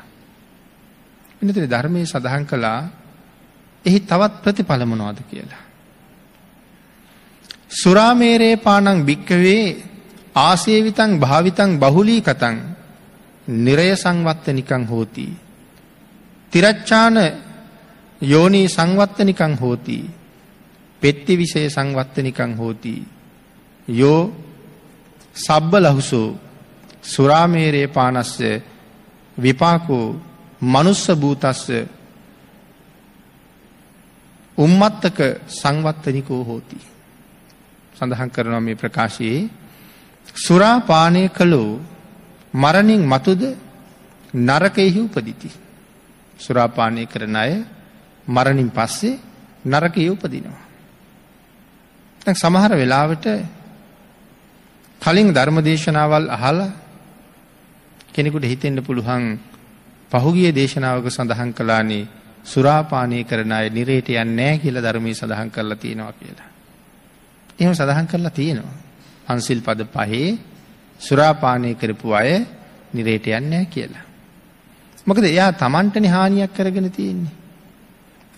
වෙනතර 1.38 1.66
ධර්මයේ 1.66 2.06
සඳහන් 2.06 2.44
කළා 2.44 2.80
එහි 3.84 3.98
තවත් 4.00 4.34
ප්‍රතිඵල 4.42 4.82
මොනවද 4.84 5.18
කියලා. 5.24 5.62
සුරාමේරේ 7.72 8.56
පානං 8.58 9.04
භික්කවේ 9.04 9.64
ආසේවිතං 10.36 11.10
භාවිතං 11.16 11.70
බහුලී 11.78 12.20
කතං 12.20 12.56
නිරය 13.46 13.90
සංවත්තනිකං 13.94 14.82
හෝති. 14.84 15.28
තිරච්චාන 16.52 17.16
යෝනී 18.20 18.68
සංවත්තනිකං 18.68 19.54
හෝති. 19.56 20.10
පෙත්ති 21.02 21.38
විෂය 21.38 21.70
සංවත්තනිකං 21.70 22.56
හෝති. 22.56 23.06
යෝ 23.88 24.32
සබ්බ 25.36 25.72
ලහුසෝ 25.76 26.38
සුරාමේරේ 27.04 27.88
පානස්ස 27.88 28.38
විපාකෝ 29.38 30.16
මනුස්ස 30.62 31.04
භූතස්ස 31.12 31.62
උම්මත්තක 34.58 35.18
සංවත්තනිකෝ 35.48 36.44
හෝති. 36.44 36.78
සඳහන් 37.94 38.30
කරනවා 38.30 38.60
මේ 38.60 38.74
ප්‍රකාශයේ 38.74 39.48
සුරාපානය 40.36 41.28
කළෝ 41.28 41.80
මරණින් 42.54 43.02
මතුද 43.02 43.42
නරකයෙහි 44.34 45.00
උපදිති. 45.00 45.50
සුරාපානය 46.38 47.06
කරන 47.06 47.36
අය 47.36 47.52
මරණින් 48.28 48.70
පස්සේ 48.70 49.18
නරකය 49.64 50.08
උපදිනවා. 50.08 50.64
සමහර 52.34 52.72
වෙලාවට 52.72 53.26
කලින් 55.00 55.28
ධර්මදේශනාවල් 55.30 56.28
අහලා 56.28 56.70
කෙනෙකුට 58.12 58.44
හිතෙන්ට 58.44 58.80
පුළුවන් 58.80 59.38
පහුගිය 60.12 60.52
දේශනාවක 60.52 61.06
සඳහන් 61.08 61.52
කලානේ 61.52 62.08
සුරාපානය 62.44 63.24
කරන 63.24 63.52
අය 63.52 63.70
නිරේට 63.70 64.08
යන්නෑ 64.10 64.58
කියලා 64.58 64.82
ධර්මී 64.82 65.14
සඳහන් 65.14 65.50
කරලා 65.50 65.76
තියෙනවා 65.76 66.12
කියලා. 66.14 66.48
එහෙම 67.58 67.74
සඳහන් 67.74 68.06
කරලා 68.06 68.30
තියෙනවා. 68.32 68.76
පන්සිල් 69.26 69.60
පද 69.60 69.80
පහේ 69.86 70.38
සුරාපානය 71.00 71.74
කරපු 71.74 72.12
අය 72.12 72.30
නිරේට 72.92 73.26
යන්නෑ 73.28 73.66
කියලා. 73.66 74.04
මොකද 75.06 75.24
එයා 75.24 75.52
තමන්ටනි 75.54 76.08
හානියක් 76.08 76.52
කරගෙන 76.52 76.90
තියෙන්නේ. 76.90 77.34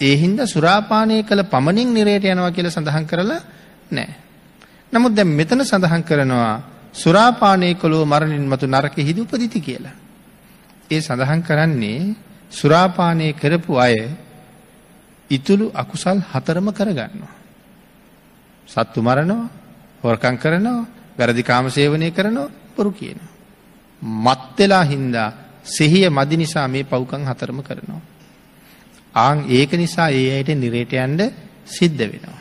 ඒ 0.00 0.14
හින්දා 0.16 0.46
සුරාපානය 0.46 1.22
කළ 1.22 1.42
පමණින් 1.44 1.90
නිරේට 1.90 2.24
යනවා 2.24 2.50
කියලා 2.50 2.72
සඳහන් 2.72 3.06
කරලා 3.06 3.40
නෑ. 3.90 4.10
නමුත් 4.92 5.12
දැන් 5.12 5.28
මෙතන 5.30 5.62
සඳහන් 5.62 6.02
කරනවා 6.02 6.54
සුරාපානය 6.94 7.74
කළෝ 7.74 8.04
මරණින් 8.04 8.44
මතු 8.44 8.66
නරක 8.66 8.96
හිදු 8.98 9.22
උපදිති 9.22 9.60
කියලා. 9.60 9.96
ඒ 10.90 11.00
සඳහන් 11.00 11.42
කරන්නේ 11.42 12.14
සුරාපානය 12.52 13.32
කරපු 13.32 13.78
අය 13.78 13.96
ඉතුළු 15.30 15.70
අකුසල් 15.72 16.18
හතරම 16.26 16.66
කරගන්නවා. 16.70 17.34
සත්තු 18.68 19.00
මරණවා 19.00 19.48
හොරකං 20.02 20.36
කරනවා 20.36 20.88
වැරදි 21.18 21.42
කාම 21.42 21.68
සේවනය 21.68 22.10
කරනවා 22.10 22.50
පොරු 22.74 22.90
කියනවා. 22.92 23.30
මත්වෙලා 24.02 24.84
හින්දා 24.84 25.28
සිහිය 25.64 26.08
මදි 26.08 26.36
නිසා 26.36 26.66
මේ 26.66 26.84
පව්කං 26.84 27.22
හතරම 27.26 27.60
කරනවා. 27.60 28.02
ආං 29.14 29.44
ඒක 29.48 29.72
නිසා 29.74 30.10
ඒ 30.10 30.28
අයට 30.32 30.50
නිරේට 30.54 30.92
යන්ඩ 30.94 31.20
සිද්ධ 31.66 31.98
වෙනවා. 32.02 32.40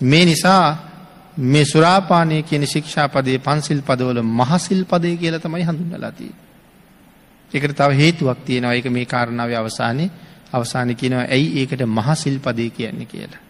මේ 0.00 0.24
නිසා 0.24 0.64
මේ 1.38 1.64
සුරාපානය 1.64 2.42
කියන 2.42 2.66
ශික්ෂාපදේ 2.66 3.38
පන්සිල් 3.38 3.80
පදවල 3.82 4.22
මහසිල් 4.22 4.84
පදය 4.84 5.16
කියලා 5.16 5.40
තමයි 5.40 5.64
හඳුන්නලාතිී. 5.64 6.34
එකට 7.52 7.72
තව 7.72 7.90
හේතුවක් 7.94 8.38
තියෙනවා 8.40 8.74
එක 8.74 8.86
මේ 8.88 9.06
කාරණාව 9.06 9.50
අවසානය 9.54 10.10
අවසාන 10.52 10.94
කියනවා 10.94 11.26
ඇයි 11.26 11.58
ඒකට 11.58 11.82
මහසිල් 11.88 12.38
පදය 12.38 12.70
කියන්නේ 12.70 13.06
කියලා. 13.06 13.42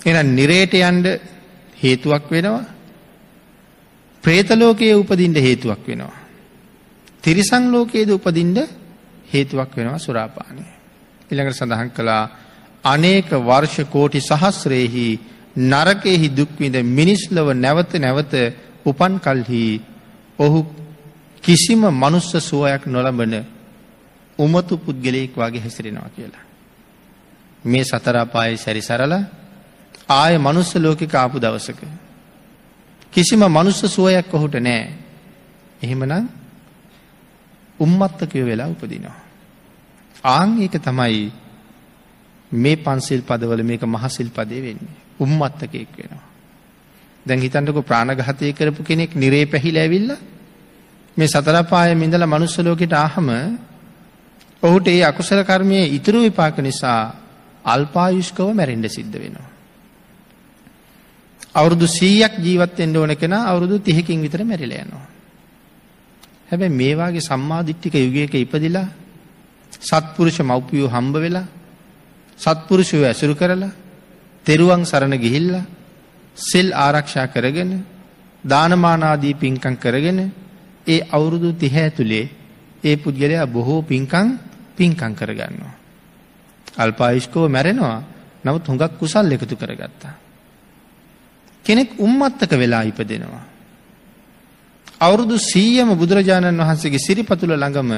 එන 0.00 0.34
නිරේට 0.34 0.74
යන්ඩ 0.74 1.06
හේතුවක් 1.76 2.30
වෙනවා 2.30 2.64
ප්‍රේතලෝකයේ 4.24 4.94
උපදින්ට 4.94 5.38
හේතුවක් 5.38 5.82
වෙනවා. 5.86 6.16
තිරිසං 7.22 7.70
ලෝකයේද 7.70 8.10
උපදින්ට 8.10 8.58
හේතුවක් 9.26 9.70
වෙනවා 9.72 9.98
සුරාපානය. 9.98 10.62
ඉළඟට 11.30 11.56
සඳහන් 11.56 11.90
කළා 11.90 12.24
අනේක 12.84 13.30
වර්ෂ 13.40 13.76
කෝටි 13.86 14.20
සහස්රයෙහි 14.20 15.06
නරකයෙහි 15.64 16.28
දුක්විඳ 16.30 16.76
මිනිස්ලව 16.90 17.46
නැවත 17.54 17.92
නැවත 17.96 18.32
උපන් 18.84 19.14
කල්හි 19.18 19.64
ඔහු 20.38 20.58
කිසිම 21.42 21.82
මනුස්ස 21.92 22.30
සුවයක් 22.40 22.82
නොලබන 22.86 23.34
උමතු 24.38 24.74
පුද්ගලයෙක් 24.76 25.32
වගේ 25.34 25.60
හැසිරෙනවා 25.60 26.10
කියලා. 26.10 26.44
මේ 27.64 27.84
සතරාපායි 27.84 28.56
සැරිසරල 28.56 29.14
ආය 30.10 30.34
මනුස්ස 30.38 30.74
ලෝක 30.76 31.00
කාපු 31.06 31.36
දවසක. 31.38 31.80
කිසිම 33.12 33.40
මනුස්ස 33.48 33.80
සුවයක් 33.86 34.28
ඔහුට 34.30 34.54
නෑ. 34.58 34.84
එහෙමනම් 35.82 36.28
උම්මත්තකය 37.80 38.44
වෙලා 38.44 38.68
උපදිනවා. 38.68 39.16
ආං 40.24 40.60
ඒක 40.60 40.78
තමයි 40.80 41.32
මේ 42.52 42.76
පන්සිල් 42.76 43.22
පදවල 43.22 43.62
මේක 43.62 43.82
මහසිල් 43.84 44.30
පදය 44.30 44.60
වෙන්නේ. 44.60 44.96
උම්මත්තකයෙක් 45.18 45.88
වෙනවා. 45.92 46.24
දැන් 47.26 47.40
හිතන්නක 47.40 47.78
ප්‍රාණගහතය 47.82 48.52
කරපු 48.52 48.82
කෙනෙක් 48.82 49.14
නිරේ 49.14 49.46
පැහිල 49.46 49.76
ඇවිල්ලා 49.76 50.18
මේ 51.16 51.26
සතරපාය 51.26 51.94
මිඳල 51.94 52.24
මනුස්සලෝකට 52.24 52.92
ආහම 52.94 53.28
ඔහුට 54.62 54.88
ඒ 54.88 55.02
අකුසල 55.02 55.42
කර්මය 55.42 55.80
ඉතුරු 55.88 56.22
විපාක 56.22 56.58
නිසා 56.58 57.00
අල්පායුෂ්කව 57.64 58.48
මැරෙන්ඩ 58.52 58.86
සිද්ධ 58.88 59.16
වෙනවා. 59.16 59.48
අවුරුදු 61.54 61.86
සීයක් 61.88 62.34
ජීවත්තෙන්ට 62.38 62.96
ඕන 62.96 63.16
කෙන 63.16 63.32
අවුරුදු 63.32 63.78
තිහකින් 63.80 64.20
විතර 64.20 64.44
මැරිලයනවා. 66.46 66.50
හැබැ 66.50 66.68
මේවාගේ 66.70 67.20
සම්මාධිට්ටික 67.20 67.94
යුගයක 67.94 68.34
ඉපදිලා 68.34 68.88
සත්පුරුෂ 69.72 70.38
මව්පියෝ 70.40 70.88
හම්බ 70.88 71.14
වෙලා 71.16 71.46
සත්පුරුෂය 72.38 73.04
ඇසුරු 73.04 73.34
කරලා 73.34 73.70
තෙරුවන් 74.46 74.84
සරණ 74.84 75.18
ගිහිල්ලා 75.18 75.64
සෙල් 76.36 76.72
ආරක්ෂා 76.72 77.26
කරගෙන 77.26 77.84
දානමානාදී 78.44 79.34
පින්කං 79.34 79.76
කරගෙන 79.76 80.32
ඒ 80.86 81.00
අවුරුදු 81.12 81.52
තිහ 81.52 81.74
ඇතුළේ 81.74 82.30
ඒ 82.84 82.96
පුද්ගලයා 82.96 83.46
බොහෝ 83.46 83.82
පින්කං 83.82 84.38
පින්කං 84.76 85.14
කරගන්නවා. 85.14 85.74
අල්පායිෂ්කෝ 86.78 87.48
මැරෙනවා 87.48 88.02
නමුත් 88.44 88.68
හුඟක් 88.68 88.98
කුසල් 88.98 89.32
එකතු 89.32 89.56
කරගත්තා. 89.56 90.14
කෙනෙක් 91.64 91.98
උම්මත්තක 91.98 92.52
වෙලා 92.52 92.82
ඉපදෙනවා. 92.82 93.55
අවුරුදු 95.00 95.36
සීයම 95.38 95.88
බුදුරජාණන් 95.94 96.58
වහන්සේගේ 96.58 96.98
සිරිපතුල 96.98 97.52
ළඟම 97.52 97.90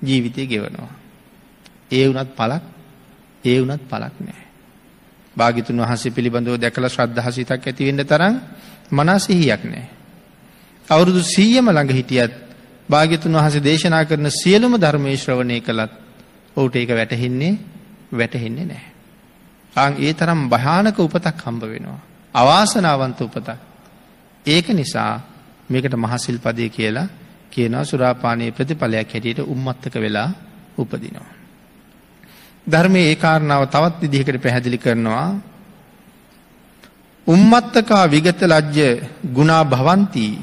ජීවිතය 0.00 0.46
ගෙවනවා. 0.46 0.90
ඒ 1.90 2.06
වනත් 2.06 2.30
පලක් 2.32 2.62
ඒ 3.44 3.60
වනත් 3.60 3.82
පලක් 3.84 4.14
නෑ. 4.20 4.42
භාගිතුන් 5.36 5.76
වහන්සේ 5.78 6.10
පිළිබඳව 6.10 6.56
දැකළ 6.56 6.88
ශ්‍රද්ධහසිතක් 6.88 7.50
ඇතිවෙන්න 7.62 8.04
තරම් 8.04 8.34
මනාසිහියක් 8.90 9.62
නෑ. 9.64 9.88
අවුරුදු 10.88 11.20
සීයම 11.24 11.66
ළඟ 11.68 11.92
හිටියත් 11.92 12.32
භාග්‍යතුන් 12.88 13.32
වහසේ 13.34 13.62
දේශනා 13.62 14.04
කරන 14.04 14.30
සියලුම 14.32 14.74
ධර්මය 14.76 15.16
ශ්‍රවණය 15.16 15.60
කළත් 15.60 15.92
ඔවුට 16.56 16.76
ඒක 16.76 16.90
වැටහෙන්නේ 16.90 17.58
වැටහෙන්නේ 18.12 18.66
නෑ. 18.66 18.84
අං 19.74 19.92
ඒ 19.98 20.12
තරම් 20.12 20.48
භයානක 20.48 20.98
උපතක් 20.98 21.36
හම්බ 21.38 21.62
වෙනවා. 21.64 22.00
අවාසනාවන්ත 22.34 23.20
උපතක්. 23.20 23.58
ඒක 24.46 24.68
නිසා 24.70 25.29
මේකට 25.70 25.94
මහසිල් 25.96 26.38
පදය 26.38 26.68
කියලා 26.68 27.08
කියනවා 27.50 27.84
සුරාපානයේ 27.84 28.52
ප්‍රතිඵලයක් 28.52 29.08
හැටියට 29.08 29.40
උම්මත්තක 29.44 29.94
වෙලා 29.96 30.30
උපදිනවා. 30.78 31.30
ධර්මය 32.66 33.00
ඒ 33.02 33.16
කාරණාව 33.16 33.62
තවත් 33.66 34.00
විදිහකට 34.02 34.36
පැහැදිලි 34.38 34.78
කරනවා 34.78 35.28
උම්මත්තකා 37.26 38.04
විගත 38.06 38.40
ලජ්්‍ය 38.44 38.88
ගුණා 39.34 39.64
භවන්තිී 39.66 40.42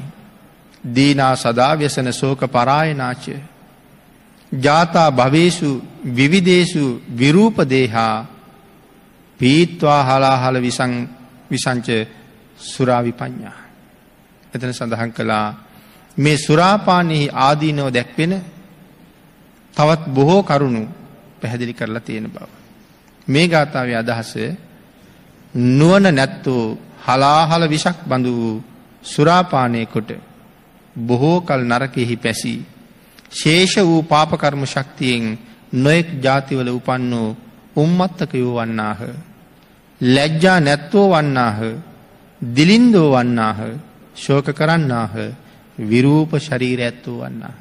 දීනා 0.86 1.34
සදා 1.36 1.72
ව්‍යසන 1.74 2.12
සෝක 2.12 2.40
පරායනාචය 2.48 3.36
ජාතා 4.52 5.10
භවේශු 5.12 5.70
විවිදේශු 6.16 6.84
විරූපදේහා 7.18 8.26
පීත්වා 9.40 10.00
හලාහල 10.04 10.56
විසංච 11.50 11.88
සුරාවි 12.64 13.12
පඥ්ඥා. 13.12 13.57
එතන 14.54 14.72
සඳහන් 14.72 15.10
කළා 15.10 15.46
මේ 16.16 16.36
සුරාපානයෙහි 16.38 17.32
ආදීනව 17.38 17.88
දැක්වෙන 17.90 18.34
තවත් 19.74 20.02
බොහෝ 20.08 20.42
කරුණු 20.42 20.82
පැහැදිලි 21.40 21.74
කරලා 21.74 22.00
තියෙන 22.00 22.26
බව. 22.26 22.46
මේ 23.28 23.46
ගාථාව 23.46 23.88
අදහස 23.94 24.32
නුවන 25.54 26.06
නැත්තෝ 26.10 26.64
හලාහල 27.06 27.64
විශක් 27.66 27.98
බඳු 28.06 28.32
වූ 28.32 28.56
සුරාපානය 29.04 29.86
කොට 29.86 30.10
බොහෝ 30.96 31.38
කල් 31.40 31.62
නරකෙහි 31.62 32.16
පැසී. 32.16 32.60
ශේෂ 33.32 33.74
වූ 33.80 34.02
පාපකර්ම 34.02 34.62
ශක්තියෙන් 34.66 35.24
නොයෙක් 35.74 36.08
ජාතිවල 36.22 36.70
උපන්නෝ 36.70 37.36
උම්මත්තකයෝ 37.76 38.56
වන්නාහ. 38.58 39.00
ලැජ්ජා 40.00 40.58
නැත්තෝ 40.60 41.06
වන්නාහ 41.12 41.58
දිලින්දෝ 42.40 43.08
වන්නාහ 43.12 43.58
ශෝක 44.18 44.46
කරන්නාහ 44.52 45.12
විරූප 45.82 46.30
ශරීර 46.38 46.80
ඇත්තෝ 46.80 47.18
වන්නාහ. 47.20 47.58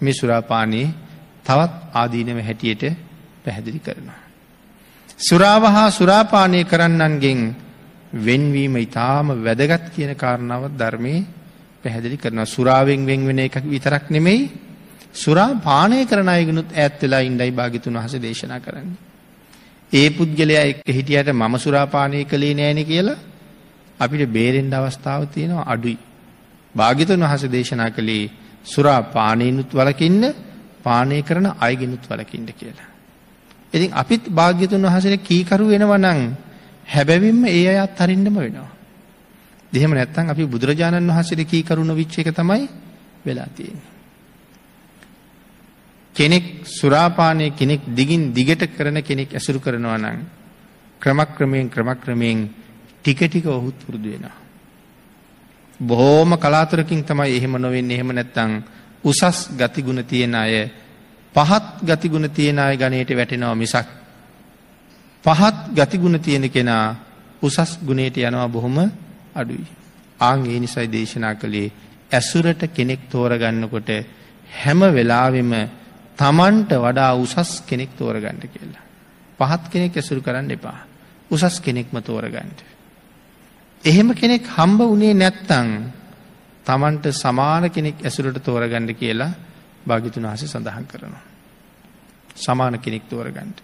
මේ 0.00 0.14
සුරාපානයේ 0.14 0.94
තවත් 1.44 1.72
ආදීනව 1.94 2.38
හැටියට 2.40 2.84
පැහැදිලි 3.44 3.80
කරනවා. 3.80 4.20
සුරාව 5.20 5.62
හා 5.66 5.90
සුරාපානය 5.90 6.60
කරන්නන්ගෙන් 6.64 7.40
වෙන්වීම 8.18 8.76
ඉතාම 8.78 9.26
වැදගත් 9.38 9.84
කියන 9.90 10.14
කාරණාවත් 10.16 10.74
ධර්මය 10.74 11.14
පැහැදිලි 11.84 12.16
කරන 12.16 12.46
සුරාවෙන් 12.46 13.00
වෙන් 13.04 13.20
වෙන 13.22 13.38
එකක් 13.40 13.64
විතරක් 13.64 14.10
නෙමෙයි 14.10 14.50
සුරා 15.14 15.58
පානය 15.58 16.06
කරන 16.06 16.28
අයගනුත් 16.28 16.68
ඇත් 16.74 17.00
වෙලා 17.00 17.20
ඉන්ඩයි 17.20 17.52
භාගිතුන් 17.52 17.94
වහස 17.94 18.14
දේශනා 18.18 18.60
කරන්නේ. 18.60 18.98
ඒ 19.92 20.08
පුද්ගලයා 20.10 20.64
එක් 20.64 20.78
හිටියට 20.86 21.32
මම 21.32 21.54
සුරාපානය 21.58 22.24
කළේ 22.24 22.54
නෑන 22.54 22.80
කියලා 22.84 23.18
අපිට 24.00 24.22
බේරෙන්ඩ 24.28 24.74
අවස්ථාව 24.74 25.22
තියෙනවා 25.28 25.66
අඩුයි. 25.66 25.98
භාගිතුන් 26.74 27.20
වහස 27.22 27.44
දේශනා 27.48 27.90
කළේ 27.90 28.30
සුරා 28.64 29.00
පානයනුත් 29.08 29.70
වලකින්න 29.72 30.22
පානය 30.82 31.22
කරන 31.22 31.46
අයගෙනුත් 31.58 32.02
වලකින්ට 32.04 32.50
කියලා. 32.52 32.88
ඉතින් 33.72 33.90
අපිත් 33.92 34.22
භාග්‍යතුන් 34.30 34.82
වහසට 34.84 35.16
කීකරු 35.20 35.64
වෙනවනං 35.66 36.36
හැබැවින්ම 36.86 37.44
ඒ 37.46 37.64
අයත් 37.74 37.98
හරින්ඩම 37.98 38.36
වෙනවා. 38.36 38.70
දෙහෙම 39.72 39.90
නැත්තම් 39.90 40.26
අපි 40.26 40.44
බුදුරජාණන් 40.46 41.08
වහන්සේට 41.08 41.42
කී 41.44 41.62
කරුණ 41.62 41.92
විච්ච 41.92 42.18
එක 42.18 42.30
තමයි 42.32 42.64
වෙලා 43.24 43.48
තියෙන්නේ. 43.48 43.88
කෙනෙක් 46.14 46.44
සුරාපානය 46.68 47.46
කෙනෙක් 47.52 47.82
දිගින් 47.90 48.22
දිගට 48.30 48.62
කරන 48.68 48.98
කෙනෙක් 49.00 49.30
ඇසුරු 49.30 49.58
කරනවා 49.58 49.98
නම් 49.98 50.18
ක්‍රමක්‍රමයෙන් 51.00 51.66
ක්‍රමක්‍රමයෙන් 51.68 52.38
ටික 53.00 53.20
ටික 53.20 53.46
ඔහුත් 53.48 53.76
පුරුදු 53.76 54.08
වෙනවා. 54.08 54.36
බොහෝම 55.80 56.30
කලාතුරකින් 56.36 57.04
තමයි 57.04 57.36
එහෙම 57.36 57.54
නොවෙන්නේ 57.54 57.96
එහෙම 57.96 58.10
නැත්තම් 58.10 58.52
උසස් 59.04 59.38
ගතිගුණ 59.50 60.04
තියෙන 60.04 60.34
අය 60.34 60.70
පහත් 61.34 61.64
ගතිගුණ 61.82 62.30
තියෙන 62.30 62.58
අය 62.58 62.76
ගණයට 62.76 63.10
වැටෙනවා 63.12 63.54
මිසක් 63.56 63.88
පහත් 65.24 65.56
ගතිගුණ 65.70 66.20
තියෙන 66.20 66.50
කෙනා 66.50 66.96
උසස් 67.42 67.78
ගුණයට 67.80 68.16
යනවා 68.18 68.48
බොහොම 68.48 68.78
අඩුයි. 69.34 69.66
ආං 70.20 70.46
ඒ 70.46 70.58
නිසයි 70.58 70.88
දේශනා 70.88 71.34
කළේ 71.34 71.72
ඇසුරට 72.10 72.62
කෙනෙක් 72.68 73.00
තෝරගන්නකොට 73.08 73.90
හැම 74.54 74.80
වෙලාවෙම 74.90 75.52
තමන්ට 76.16 76.70
වඩා 76.76 77.12
උසස් 77.16 77.62
කෙනෙක් 77.62 77.90
තෝරගන්නට 77.92 78.44
කියලා. 78.46 78.84
පහත් 79.38 79.62
කෙනෙක් 79.68 79.96
ඇසුරු 79.96 80.20
කරන්න 80.20 80.50
එපා. 80.50 80.78
උසස් 81.30 81.60
කෙනෙක්ම 81.60 81.96
තෝරගන්නට. 82.00 82.58
එහෙම 83.84 84.08
කෙනෙක් 84.12 84.44
හම්බ 84.48 84.80
වනේ 84.84 85.14
නැත්තං 85.14 85.68
තමන්ට 86.66 87.12
සමාන 87.14 87.70
කෙනෙක් 87.70 87.96
ඇසුරට 88.00 88.38
තෝරගණ්ඩ 88.40 88.92
කියලා 88.92 89.32
භාගිතුන් 89.86 90.24
වහස 90.24 90.44
සඳහන් 90.46 90.86
කරනවා. 90.86 91.24
සමාන 92.36 92.78
කෙනෙක් 92.78 93.04
තෝරගන්ට. 93.04 93.58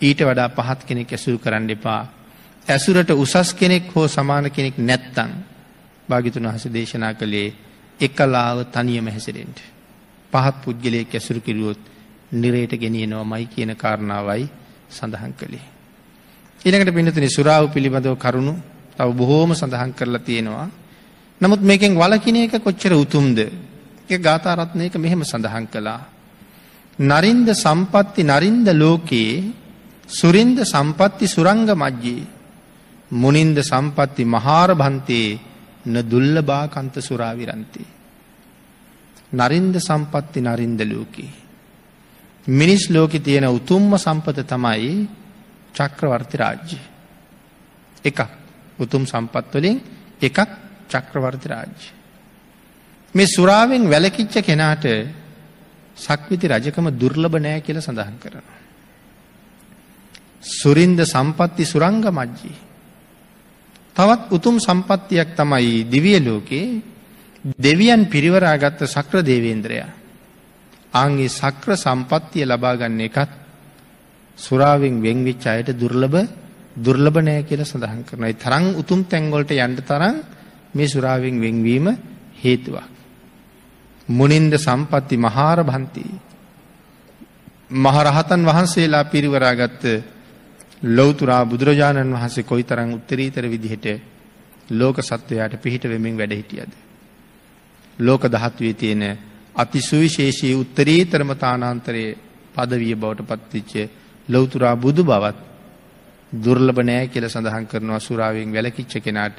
ඊට 0.00 0.20
වඩා 0.20 0.48
පහත් 0.50 0.80
කෙනෙක් 0.84 1.12
ඇසුරු 1.12 1.38
කරන්න 1.38 1.70
එපා 1.70 2.00
ඇසුරට 2.66 3.10
උසස් 3.12 3.54
කෙනෙක් 3.54 3.94
හෝ 3.94 4.08
සමාන 4.08 4.50
කෙනෙක් 4.50 4.78
නැත්තං 4.80 5.30
භාගිතුන් 6.08 6.44
වහස 6.44 6.66
දේශනා 6.68 7.14
කළේ 7.14 7.54
එකලාව 8.00 8.66
තනියම 8.66 9.06
හැසිරෙන්ට. 9.08 9.58
පහත් 10.32 10.56
පුද්ගලයෙක් 10.62 11.14
ඇසුරු 11.14 11.40
කිරුවොත් 11.40 11.80
නිරේට 12.32 12.72
ගෙනියනවා 12.74 13.24
මයි 13.26 13.46
කියන 13.46 13.76
කාරණාවයි 13.76 14.48
සඳහන් 14.90 15.32
කළේ. 15.34 15.66
ඉනකට 16.60 16.90
පිනතුනි 16.92 17.28
සුරාව 17.28 17.64
පිළිබඳව 17.68 18.16
කරුණු 18.16 18.54
තව 18.98 19.08
බොහෝම 19.14 19.54
සඳහන් 19.54 19.92
කරලා 19.94 20.18
තියෙනවා. 20.20 20.68
නමුත් 21.40 21.62
මේකෙන් 21.62 21.94
වලකින 21.94 22.36
එක 22.36 22.58
කොච්චර 22.58 22.92
උතුම්ද 22.94 23.38
එක 24.08 24.20
ගාතාරත්නයක 24.20 24.94
මෙහෙම 24.96 25.22
සඳහන් 25.22 25.66
කළා. 25.68 26.00
නරින්ද 26.98 27.48
සම්පත්ති 27.54 28.22
නරින්ද 28.24 28.66
ලෝකයේ 28.74 29.52
සුරින්ද 30.08 30.58
සම්පත්ති 30.64 31.26
සුරංග 31.26 31.68
මජ්ජයේ 31.74 32.26
මුනින්ද 33.12 33.58
සම්පත්ති 33.62 34.24
මහාර 34.26 34.74
භන්තයේ 34.74 35.38
න 35.86 35.94
දුල්ලභාකන්ත 36.02 36.94
සුරාවිරන්තේ. 36.98 37.86
නරින්ද 39.32 39.74
සම්පත්ති 39.78 40.40
නරින්ද 40.40 40.80
ලෝකේ. 40.84 41.30
මිනිස් 42.46 42.90
ලෝකෙ 42.90 43.18
තියෙන 43.18 43.46
උතුම්ම 43.48 43.94
සම්පත 43.96 44.38
තමයි 44.44 45.06
චක්‍රවර්ති 45.74 46.36
රාජ්‍ය. 46.36 46.78
එකක් 48.04 48.20
උතුම් 48.78 49.02
සම්පත්වලින් 49.04 49.76
එකක් 50.20 50.38
චක්‍රවර්ති 50.88 51.48
රාජ්‍ය. 51.48 51.86
මේ 53.14 53.26
සුරාවෙන් 53.26 53.84
වැලකිච්ච 53.84 54.34
කෙනාට 54.40 54.84
සක්විති 55.96 56.46
රජකම 56.48 56.86
දුර්ලභ 56.92 57.36
නෑ 57.36 57.60
කියල 57.60 57.78
සඳහන් 57.78 58.16
කරනවා. 58.18 58.58
සුරින්ද 60.40 61.00
සම්පත්ති 61.04 61.64
සුරංග 61.64 62.04
මජ්ජී. 62.10 62.56
තවත් 63.96 64.22
උතුම් 64.30 64.56
සම්පත්තියක් 64.58 65.34
තමයි 65.34 65.84
දිවිය 65.84 66.18
ලෝකේ 66.20 66.82
දෙවියන් 67.56 68.06
පිරිවරාගත්ත 68.06 68.80
සක්‍ර 68.86 69.22
දේවේන්ද්‍රයා. 69.22 69.90
ආන්ගේ 70.92 71.28
සක්‍ර 71.30 71.76
සම්පත්තිය 71.76 72.44
ලබාගන්න 72.44 73.00
එකත් 73.00 73.30
සුරාවෙන් 74.38 75.02
වෙංවිච් 75.02 75.46
අයට 75.46 75.72
දුර්ලභ 75.72 76.18
දුර්ලභනය 76.76 77.42
කියල 77.44 77.62
සඳහන් 77.62 78.02
කරනයි 78.04 78.34
තරං 78.34 78.64
උතුම් 78.74 79.04
තැංගොල්ට 79.04 79.50
යන්ට 79.50 79.80
තරම් 79.82 80.16
මේ 80.74 80.88
සුරාවෙන් 80.88 81.36
වෙංවීම 81.36 81.86
හේතුවක්. 82.36 82.88
මුනින්ද 84.08 84.54
සම්පත්ති 84.56 85.16
මහාර 85.18 85.58
භන්ති. 85.62 86.04
මහරහතන් 87.76 88.42
වහන්සේලා 88.42 89.04
පිරිවරාගත්ත 89.06 89.84
ලෞතුරා 90.88 91.44
බුදුරජාණන් 91.44 92.14
වහන්සේ 92.14 92.44
කොයි 92.44 92.64
තරං 92.64 92.94
උත්තරීතර 92.94 93.44
විදිහට 93.44 93.86
ලෝක 94.70 94.96
සත්වයාට 95.00 95.54
පිහිට 95.56 95.84
වෙමින් 95.84 96.16
වැඩ 96.16 96.32
හිටියද. 96.32 96.72
ලෝක 97.98 98.22
දහත්වේ 98.24 98.74
තියෙන 98.74 99.02
අති 99.54 99.80
සුවිශේෂී 99.80 100.54
උත්තරීතරම 100.54 101.30
තානාන්තරයේ 101.36 102.16
පදවිය 102.54 102.94
බවට 102.94 103.28
පත්තිච්ච 103.28 103.72
ලොවතුරා 104.28 104.76
බුදු 104.76 105.04
බවත් 105.04 105.47
දුර්ලභ 106.32 106.80
නෑ 106.80 107.08
කියල 107.08 107.24
සඳහන් 107.26 107.66
කරනවා 107.66 108.00
සුරාවෙන් 108.00 108.52
වැලකිච්ච 108.52 108.98
කෙනාට 108.98 109.38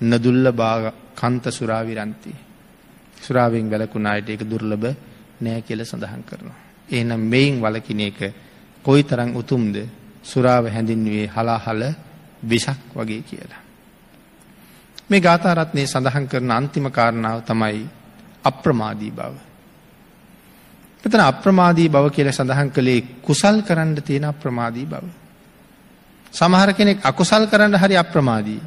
නදුල්ල 0.00 0.52
භාග 0.52 0.92
කන්ත 1.14 1.50
සුරාවිරන්ති. 1.50 2.34
සුරාවෙන් 3.16 3.70
වැලකුණායට 3.70 4.28
එක 4.30 4.42
දුර්ලභ 4.42 4.86
නෑ 5.40 5.62
කියල 5.62 5.80
සඳහන් 5.82 6.22
කරනවා. 6.22 6.58
එනම් 6.88 7.20
මෙයින් 7.22 7.60
වලකින 7.60 8.00
එක 8.00 8.34
කොයි 8.84 9.02
තරං 9.02 9.34
උතුම්ද 9.34 9.76
සුරාව 10.22 10.66
හැඳින්වේ 10.66 11.26
හලාහල 11.28 11.82
විසක් 12.42 12.94
වගේ 12.94 13.22
කියලා. 13.22 13.62
මේ 15.10 15.20
ගාථාරත්නය 15.20 15.86
සඳහන් 15.86 16.28
කරන 16.28 16.50
අන්තිම 16.50 16.90
කාරණාව 16.90 17.42
තමයි 17.42 17.88
අප්‍රමාදී 18.44 19.10
බව. 19.10 19.34
එතන 21.04 21.20
අප්‍රමාදී 21.22 21.88
බව 21.88 22.06
කියල 22.10 22.30
සඳහන් 22.30 22.70
කළේ 22.70 23.00
කුසල් 23.20 23.62
කරන්න 23.62 23.94
තියෙන 23.98 24.24
අප්‍රමාදී 24.24 24.86
බව. 24.86 25.23
සමහර 26.34 26.70
කෙනෙක් 26.72 26.98
අකුසල් 27.02 27.46
කරන්න 27.46 27.74
හරි 27.76 27.96
අප්‍රමාදී. 27.96 28.60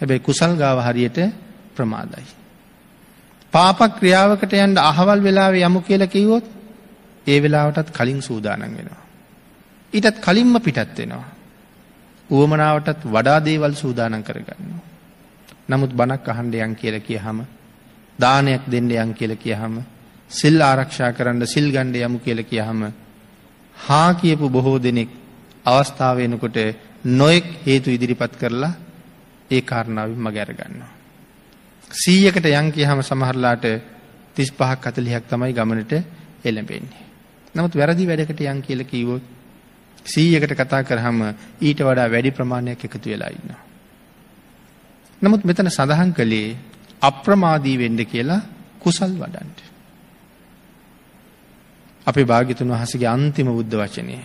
හැබැයි 0.00 0.20
කුසල් 0.20 0.52
ගාව 0.54 0.78
හරියට 0.80 1.18
ප්‍රමාදයි. 1.74 2.26
පාප 3.52 3.78
ක්‍රියාවකට 3.98 4.52
යන්ට 4.54 4.78
අහවල් 4.80 5.20
වෙලාව 5.20 5.54
යමු 5.58 5.80
කියල 5.80 6.06
කිවොත් 6.06 6.44
ඒ 7.26 7.38
වෙලාවටත් 7.38 7.90
කලින් 7.90 8.20
සූදානන් 8.20 8.62
වෙනවා. 8.62 9.02
ඊටත් 9.92 10.16
කලින්ම 10.20 10.54
පිටත් 10.60 10.96
වෙනවා. 10.96 11.26
උවමනාවටත් 12.30 13.04
වඩා 13.06 13.38
දේවල් 13.40 13.74
සූදානන් 13.74 14.22
කරගන්නවා. 14.22 14.82
නමුත් 15.68 15.92
බණක් 15.92 16.28
අහන්ඩයන් 16.28 16.74
කියල 16.76 17.00
කිය 17.00 17.18
හම 17.18 17.38
දානයක් 18.18 18.62
දෙන්න 18.66 18.90
යන් 18.92 19.14
කියල 19.14 19.36
කියහම 19.36 19.74
සිල් 20.30 20.60
ආරක්ෂා 20.60 21.12
කරන්න 21.12 21.46
සිල් 21.46 21.66
ගණ්ඩ 21.70 21.96
යමු 21.98 22.18
කියල 22.18 22.40
කියහම 22.44 22.80
හා 23.76 24.10
කියපු 24.14 24.48
බොහෝ 24.48 24.78
දෙනෙක් 24.78 25.10
අවස්ථාවයනකොට 25.68 26.58
නොයෙක් 27.12 27.46
හේතු 27.64 27.90
ඉදිරිපත් 27.90 28.34
කරලා 28.34 28.72
ඒ 29.50 29.60
කාරණාව 29.62 30.10
මගැරගන්නවා. 30.16 30.92
සීයකට 31.90 32.46
යං 32.46 32.68
කියහම 32.70 33.00
සමහරලාට 33.02 33.64
තිස් 34.34 34.50
පහක් 34.50 34.80
කතලිහක් 34.84 35.24
තමයි 35.24 35.52
ගමනට 35.52 35.92
එළඹෙන්නේ. 36.44 37.04
නමුත් 37.54 37.74
වැරදි 37.74 38.04
වැඩකට 38.04 38.40
යං 38.42 38.60
කියල 38.60 38.84
කීවොත් 38.84 39.22
සීයකට 40.06 40.52
කතා 40.54 40.82
කරහම 40.82 41.18
ඊට 41.60 41.80
වඩා 41.80 42.08
වැඩි 42.08 42.30
ප්‍රමාණයක් 42.30 42.84
එකතු 42.84 43.06
වෙලා 43.06 43.30
ඉන්නවා. 43.30 43.62
නමුත් 45.22 45.44
මෙතන 45.44 45.68
සඳහන් 45.68 46.12
කළේ 46.12 46.56
අප්‍රමාදී 47.02 47.76
වෙන්ඩ 47.76 48.00
කියලා 48.04 48.40
කුසල් 48.78 49.12
වඩන්ට. 49.14 49.58
අපි 52.06 52.24
භාගිතුන් 52.24 52.70
වහසගේ 52.70 53.08
අන්තිම 53.08 53.48
බුද්ධ 53.48 53.76
වචනය. 53.76 54.18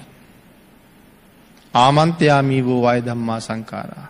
ආමන්තයාමී 1.73 2.65
වූ 2.65 2.85
අය 2.85 3.01
දම්මා 3.01 3.39
සංකාරා. 3.39 4.07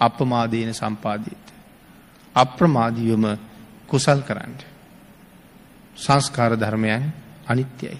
අපමාදීන 0.00 0.74
සම්පාදීත. 0.74 1.46
අප්‍රමාදීවම 2.34 3.24
කුසල් 3.86 4.20
කරන්න. 4.20 4.54
සංස්කාර 5.96 6.52
ධර්මයන් 6.54 7.02
අනිත්‍යයි. 7.46 7.98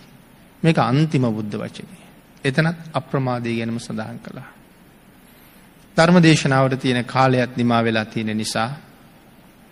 මේක 0.63 0.79
අන්තිම 0.81 1.23
බුද්ධ 1.29 1.57
වචනය. 1.57 1.97
එතනත් 2.45 2.77
අප්‍රමාදය 2.93 3.57
ගැනම 3.57 3.79
සඳහන් 3.79 4.19
කළා. 4.19 4.49
ධර්ම 5.97 6.23
දේශනාවට 6.23 6.81
තියෙන 6.81 7.05
කාලයක් 7.05 7.57
නිමා 7.57 7.85
වෙලා 7.85 8.05
තියෙන 8.05 8.37
නිසා 8.37 8.71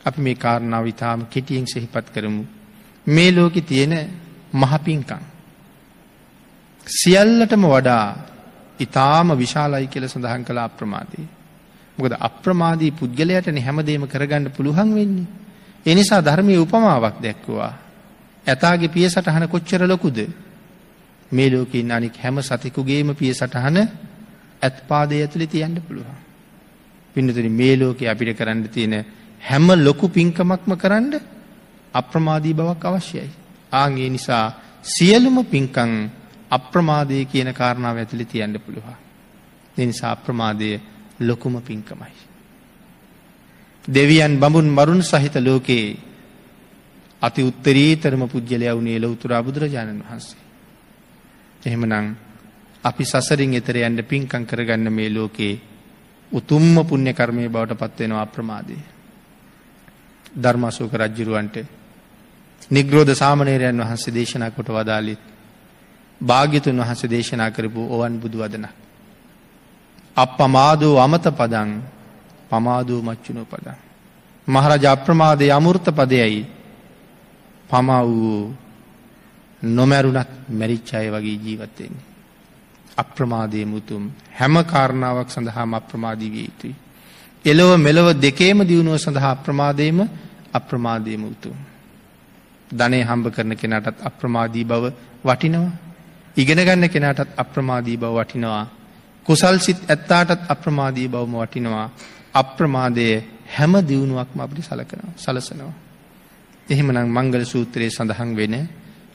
අපි 0.04 0.20
මේ 0.20 0.34
කාරණාව 0.36 0.86
ඉතාම 0.86 1.26
කෙටියෙන් 1.26 1.66
සෙහිපත් 1.66 2.06
කරමු. 2.10 2.44
මේ 3.06 3.30
ලෝකෙ 3.32 3.60
තියෙන 3.60 3.94
මහපින්කං. 4.52 5.24
සියල්ලටම 6.86 7.64
වඩා 7.66 8.06
ඉතාම 8.80 9.28
විශාලයි 9.34 9.86
කියල 9.86 10.06
සඳහන් 10.06 10.44
කළ 10.44 10.58
අප්‍රමාදී. 10.58 11.26
මොකද 11.98 12.12
අප්‍රමාදී 12.20 12.90
පුද්ගලයටන 12.92 13.58
හැමදේම 13.58 14.04
කරගන්න 14.06 14.50
පුළුවන් 14.50 14.90
වෙන්නේ. 14.94 15.26
එනිසා 15.86 16.20
ධර්මය 16.20 16.58
උපමාවක් 16.58 17.16
දැක්වවා. 17.22 17.72
ඇතාගේ 18.46 18.88
පිය 18.88 19.08
සටහන 19.08 19.48
කොච්චර 19.48 19.82
ලොකුද. 19.84 20.18
මේ 21.32 21.50
ලෝකින් 21.50 21.90
අනික් 21.90 22.16
හැම 22.16 22.38
සතිකුගේම 22.40 23.14
පිය 23.14 23.32
සටහන 23.34 23.78
ඇත් 24.62 24.76
පාදය 24.88 25.14
ඇතුළි 25.16 25.46
තියන්න 25.46 25.82
පුළුවන්. 25.82 26.18
පින්නතුනි 27.14 27.50
මේ 27.50 27.74
ලෝකෙ 27.76 28.04
අපිට 28.04 28.38
කරන්න 28.38 28.68
තියෙන 28.68 28.94
හැම 29.42 29.66
ලොකු 29.76 30.06
පින්කමක්ම 30.08 30.72
කරන්න 30.74 31.12
අප්‍රමාදී 31.94 32.54
බවක් 32.54 32.84
අවශ්‍යයි. 32.84 33.30
ආගේ 33.72 34.08
නිසා 34.08 34.46
සියලුම 34.84 35.36
පින්කං 35.44 35.92
අප්‍රමාදය 36.50 37.24
කියන 37.24 37.52
කාරණාව 37.52 37.96
ඇතුළි 37.96 38.24
තියන්න 38.26 38.56
පුළුවන්. 38.56 38.96
දෙනිසා 39.76 40.10
අප්‍රමාදය 40.12 40.80
ලොකුම 41.20 41.60
පින්කමයි. 41.60 42.14
දෙවියන් 43.84 44.34
බඹුන් 44.36 44.68
මරුන් 44.68 45.02
සහිත 45.02 45.36
ලෝකයේ 45.36 45.96
අති 47.22 47.42
උත්තරීතරම 47.42 48.22
පුද්ගලය 48.24 48.66
වුණේ 48.68 48.98
ලොවතුරා 48.98 49.42
බුදුරජාණන් 49.42 50.02
වහන්සේ. 50.02 50.42
එහෙමනං 51.62 52.16
අපි 52.84 53.04
සසරින් 53.04 53.54
එතර 53.54 53.76
යන්න 53.78 54.04
පින්කං 54.04 54.44
කරගන්න 54.44 54.90
මේ 54.90 55.10
ලෝකයේ 55.10 55.60
උතුම්ම 56.32 56.84
පුුණ්‍ය 56.84 57.12
කර්මය 57.12 57.48
බවට 57.48 57.78
පත්වෙනවා 57.80 58.22
අප්‍රමාදය. 58.22 58.76
ධර්මසෝක 60.34 60.92
රජ්ජුරුවන්ට 60.94 61.56
නිග්‍රෝධ 62.70 63.14
සාමනේරයන් 63.14 63.78
වහන්සේ 63.78 64.12
දේශනා 64.12 64.50
කොට 64.50 64.68
වදාලිත් 64.68 65.35
භාග්‍යතුන් 66.20 66.80
වහස 66.80 67.02
දේශනා 67.04 67.50
කරපු 67.50 67.80
ඕවන් 67.84 68.20
බුදු 68.20 68.38
වදන. 68.38 68.66
අප 70.16 70.30
පමාදූ 70.36 70.98
අමත 70.98 71.26
පදන් 71.30 71.70
පමාදූ 72.50 73.02
මච්චුණු 73.02 73.44
පදන්. 73.44 73.78
මහරජ 74.48 74.84
අප්‍රමාදය 74.86 75.50
අමුෘත 75.50 75.86
පදයයි 75.90 76.46
පමා 77.70 78.02
වූ 78.04 78.54
නොමැරුණත් 79.62 80.30
මැරිච්චාය 80.50 81.10
වගේ 81.10 81.36
ජීවත්තෙන්නේ. 81.36 82.04
අප්‍රමාදය 82.96 83.64
මුතුම් 83.64 84.10
හැම 84.32 84.54
කාරණාවක් 84.64 85.30
සඳහා 85.30 85.66
අප්‍රමාදී 85.72 86.30
විය 86.30 86.44
යුතුයි. 86.44 86.74
එලොව 87.44 87.70
මෙලොව 87.78 88.08
දෙකේම 88.16 88.58
දියුණුව 88.60 88.96
සඳහා 88.96 89.30
අප්‍රමාදයම 89.30 89.98
අප්‍රමාදයම 90.52 91.24
උතුම්. 91.24 91.56
ධනය 92.70 93.02
හම්බ 93.02 93.26
කරන 93.30 93.52
කෙනටත් 93.54 93.98
අප්‍රමාදී 94.00 94.64
බව 94.64 94.84
වටිනවා. 95.24 95.85
ඉගෙන 96.36 96.58
ගන්න 96.58 96.88
කෙනාටත් 96.88 97.32
අප්‍රමාදී 97.36 97.96
බව 97.96 98.14
වටිනවා. 98.14 98.66
කුසල් 99.26 99.58
සිත් 99.58 99.78
ඇත්තාටත් 99.86 100.50
අප්‍රමාදී 100.50 101.08
බවම 101.08 101.34
වටිනවා. 101.36 101.90
අප්‍රමාදය 102.34 103.06
හැම 103.48 103.72
දියුණුවක්ම 103.82 104.38
අපිට 104.38 104.64
සලකනවා 104.64 105.14
සලසනවා. 105.16 105.74
එහෙමනම් 106.68 107.08
මංගල 107.08 107.44
සූත්‍රයේ 107.44 107.90
සඳහන් 107.90 108.36
වෙන 108.36 108.54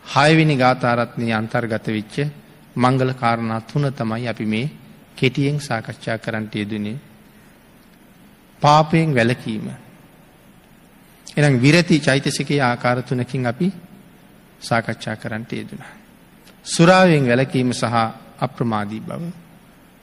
හයවිනි 0.05 0.55
ගාථාරත්නය 0.57 1.27
අන්තර්ගත 1.31 1.87
විච්ච 1.89 2.15
මංගල 2.75 3.13
කාරණා 3.13 3.61
තුන 3.63 3.85
තමයි 3.91 4.27
අපි 4.27 4.45
මේ 4.45 4.71
කෙටියෙන් 5.15 5.59
සාකච්ඡා 5.59 6.17
කරන්නට 6.17 6.55
යෙදනේ 6.55 6.97
පාපයෙන් 8.61 9.15
වැලකීම. 9.15 9.65
එනම් 11.37 11.55
විරති 11.59 11.99
චෛතසිකයේ 11.99 12.61
ආකාර 12.61 12.97
තුනකින් 13.03 13.47
අපි 13.47 13.67
සාකච්ඡා 14.61 15.15
කරන්නට 15.15 15.51
යෙදුනා. 15.53 16.00
සුරාවෙන් 16.65 17.27
වැලකීම 17.27 17.73
සහ 17.73 17.93
අප්‍රමාදී 18.39 19.01
බව 19.01 19.21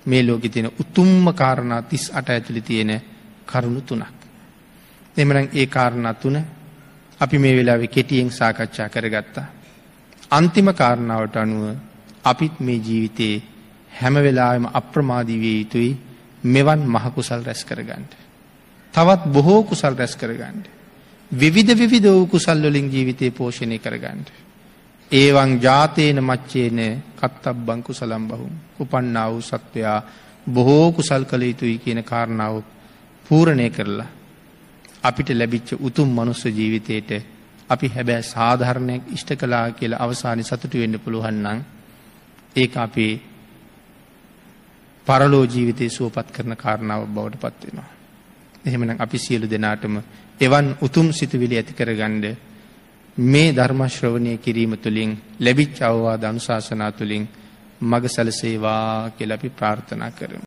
මේ 0.06 0.22
ලෝකෙ 0.22 0.48
තියෙන 0.48 0.70
උතුම්ම 0.74 1.34
කාරණා 1.34 1.82
තිස් 1.82 2.10
අට 2.10 2.28
ඇතුළි 2.28 2.62
තියෙන 2.62 2.92
කරුණු 3.46 3.80
තුනක්. 3.82 4.18
එමනම් 5.16 5.48
ඒ 5.52 5.66
කාරණා 5.68 6.14
තුන 6.14 6.36
අපි 7.20 7.38
මේ 7.38 7.56
වෙලාවෙ 7.56 7.86
කෙටියෙන් 7.88 8.30
සාකච්ඡා 8.30 8.88
කරගත්තා. 8.88 9.46
අන්තිම 10.30 10.68
කාරණාවට 10.74 11.36
අනුව 11.36 11.76
අපිත් 12.24 12.60
මේ 12.60 12.78
ජීවිතයේ 12.78 13.42
හැම 13.92 14.14
වෙලාවෙම 14.16 14.66
අප්‍රමාදී 14.72 15.40
විය 15.40 15.56
යුතුයි 15.58 15.92
මෙවන් 16.44 16.80
මහකුසල් 16.86 17.42
රැස් 17.42 17.64
කරගන්නට. 17.64 18.12
තවත් 18.94 19.22
බොහෝ 19.26 19.62
කුසල් 19.64 19.94
රැස් 19.94 20.16
කරගන්නට. 20.16 20.66
විවිධ 21.30 21.74
විවිධ 21.74 22.08
වූ 22.08 22.26
කුසල් 22.26 22.62
වලින් 22.62 22.88
ජීවිතය 22.88 23.30
පෝෂණය 23.30 23.78
කරගන්නට. 23.78 24.47
ඒවන් 25.10 25.52
ජාතේන 25.58 26.18
මච්චේන 26.20 26.78
කත්තබ්බං 27.16 27.82
කුසලම් 27.82 28.24
බහුම් 28.24 28.52
උපන්නා 28.78 29.30
වූ 29.30 29.40
සත්වයා 29.42 30.02
බොහෝ 30.46 30.92
කුසල් 30.92 31.24
කළ 31.24 31.42
යුතුයි 31.42 31.78
කියන 31.78 32.04
කාරණාව 32.04 32.56
පූරණය 33.24 33.70
කරලා 33.70 34.08
අපිට 35.02 35.28
ලැබිච්ච 35.30 35.68
උතුම් 35.80 36.08
මනුස්ස 36.10 36.44
ජීවිතයට 36.46 37.10
අපි 37.70 37.88
හැබැ 37.88 38.22
සාධාරණයක් 38.24 39.02
ඉෂ්ට 39.08 39.30
කලා 39.34 39.66
කියලා 39.70 40.02
අවසානි 40.02 40.42
සතුටු 40.42 40.78
වෙන්න 40.78 41.00
පුළුවන්නම් 41.00 41.60
ඒ 42.56 42.68
අපේ 42.76 43.12
පරලෝ 45.06 45.44
ජීවිතය 45.44 45.88
සුවපත් 45.88 46.28
කරන 46.30 46.56
කාරණාව 46.56 47.02
බවට 47.06 47.40
පත්වෙනවා. 47.42 47.90
එහෙමනම් 48.64 48.96
අපි 48.98 49.18
සියලු 49.18 49.46
දෙනාටම 49.46 49.96
එවන් 50.40 50.68
උතුම් 50.82 51.08
සිතුවිලි 51.12 51.56
ඇති 51.56 51.72
කරගන්න 51.72 52.24
මේ 53.18 53.52
ධර්ම 53.52 53.80
ශ්‍රවණය 53.88 54.38
කිරීම 54.38 54.76
තුළින් 54.76 55.18
ලැබිච්ච 55.40 55.82
අවවාද 55.82 56.24
අනුශාසනා 56.24 56.90
තුළින් 56.92 57.28
මග 57.82 58.04
සැලසේවා 58.06 59.10
කියලා 59.10 59.34
අපි 59.34 59.48
ප්‍රාර්ථනා 59.48 60.10
කරමු. 60.10 60.42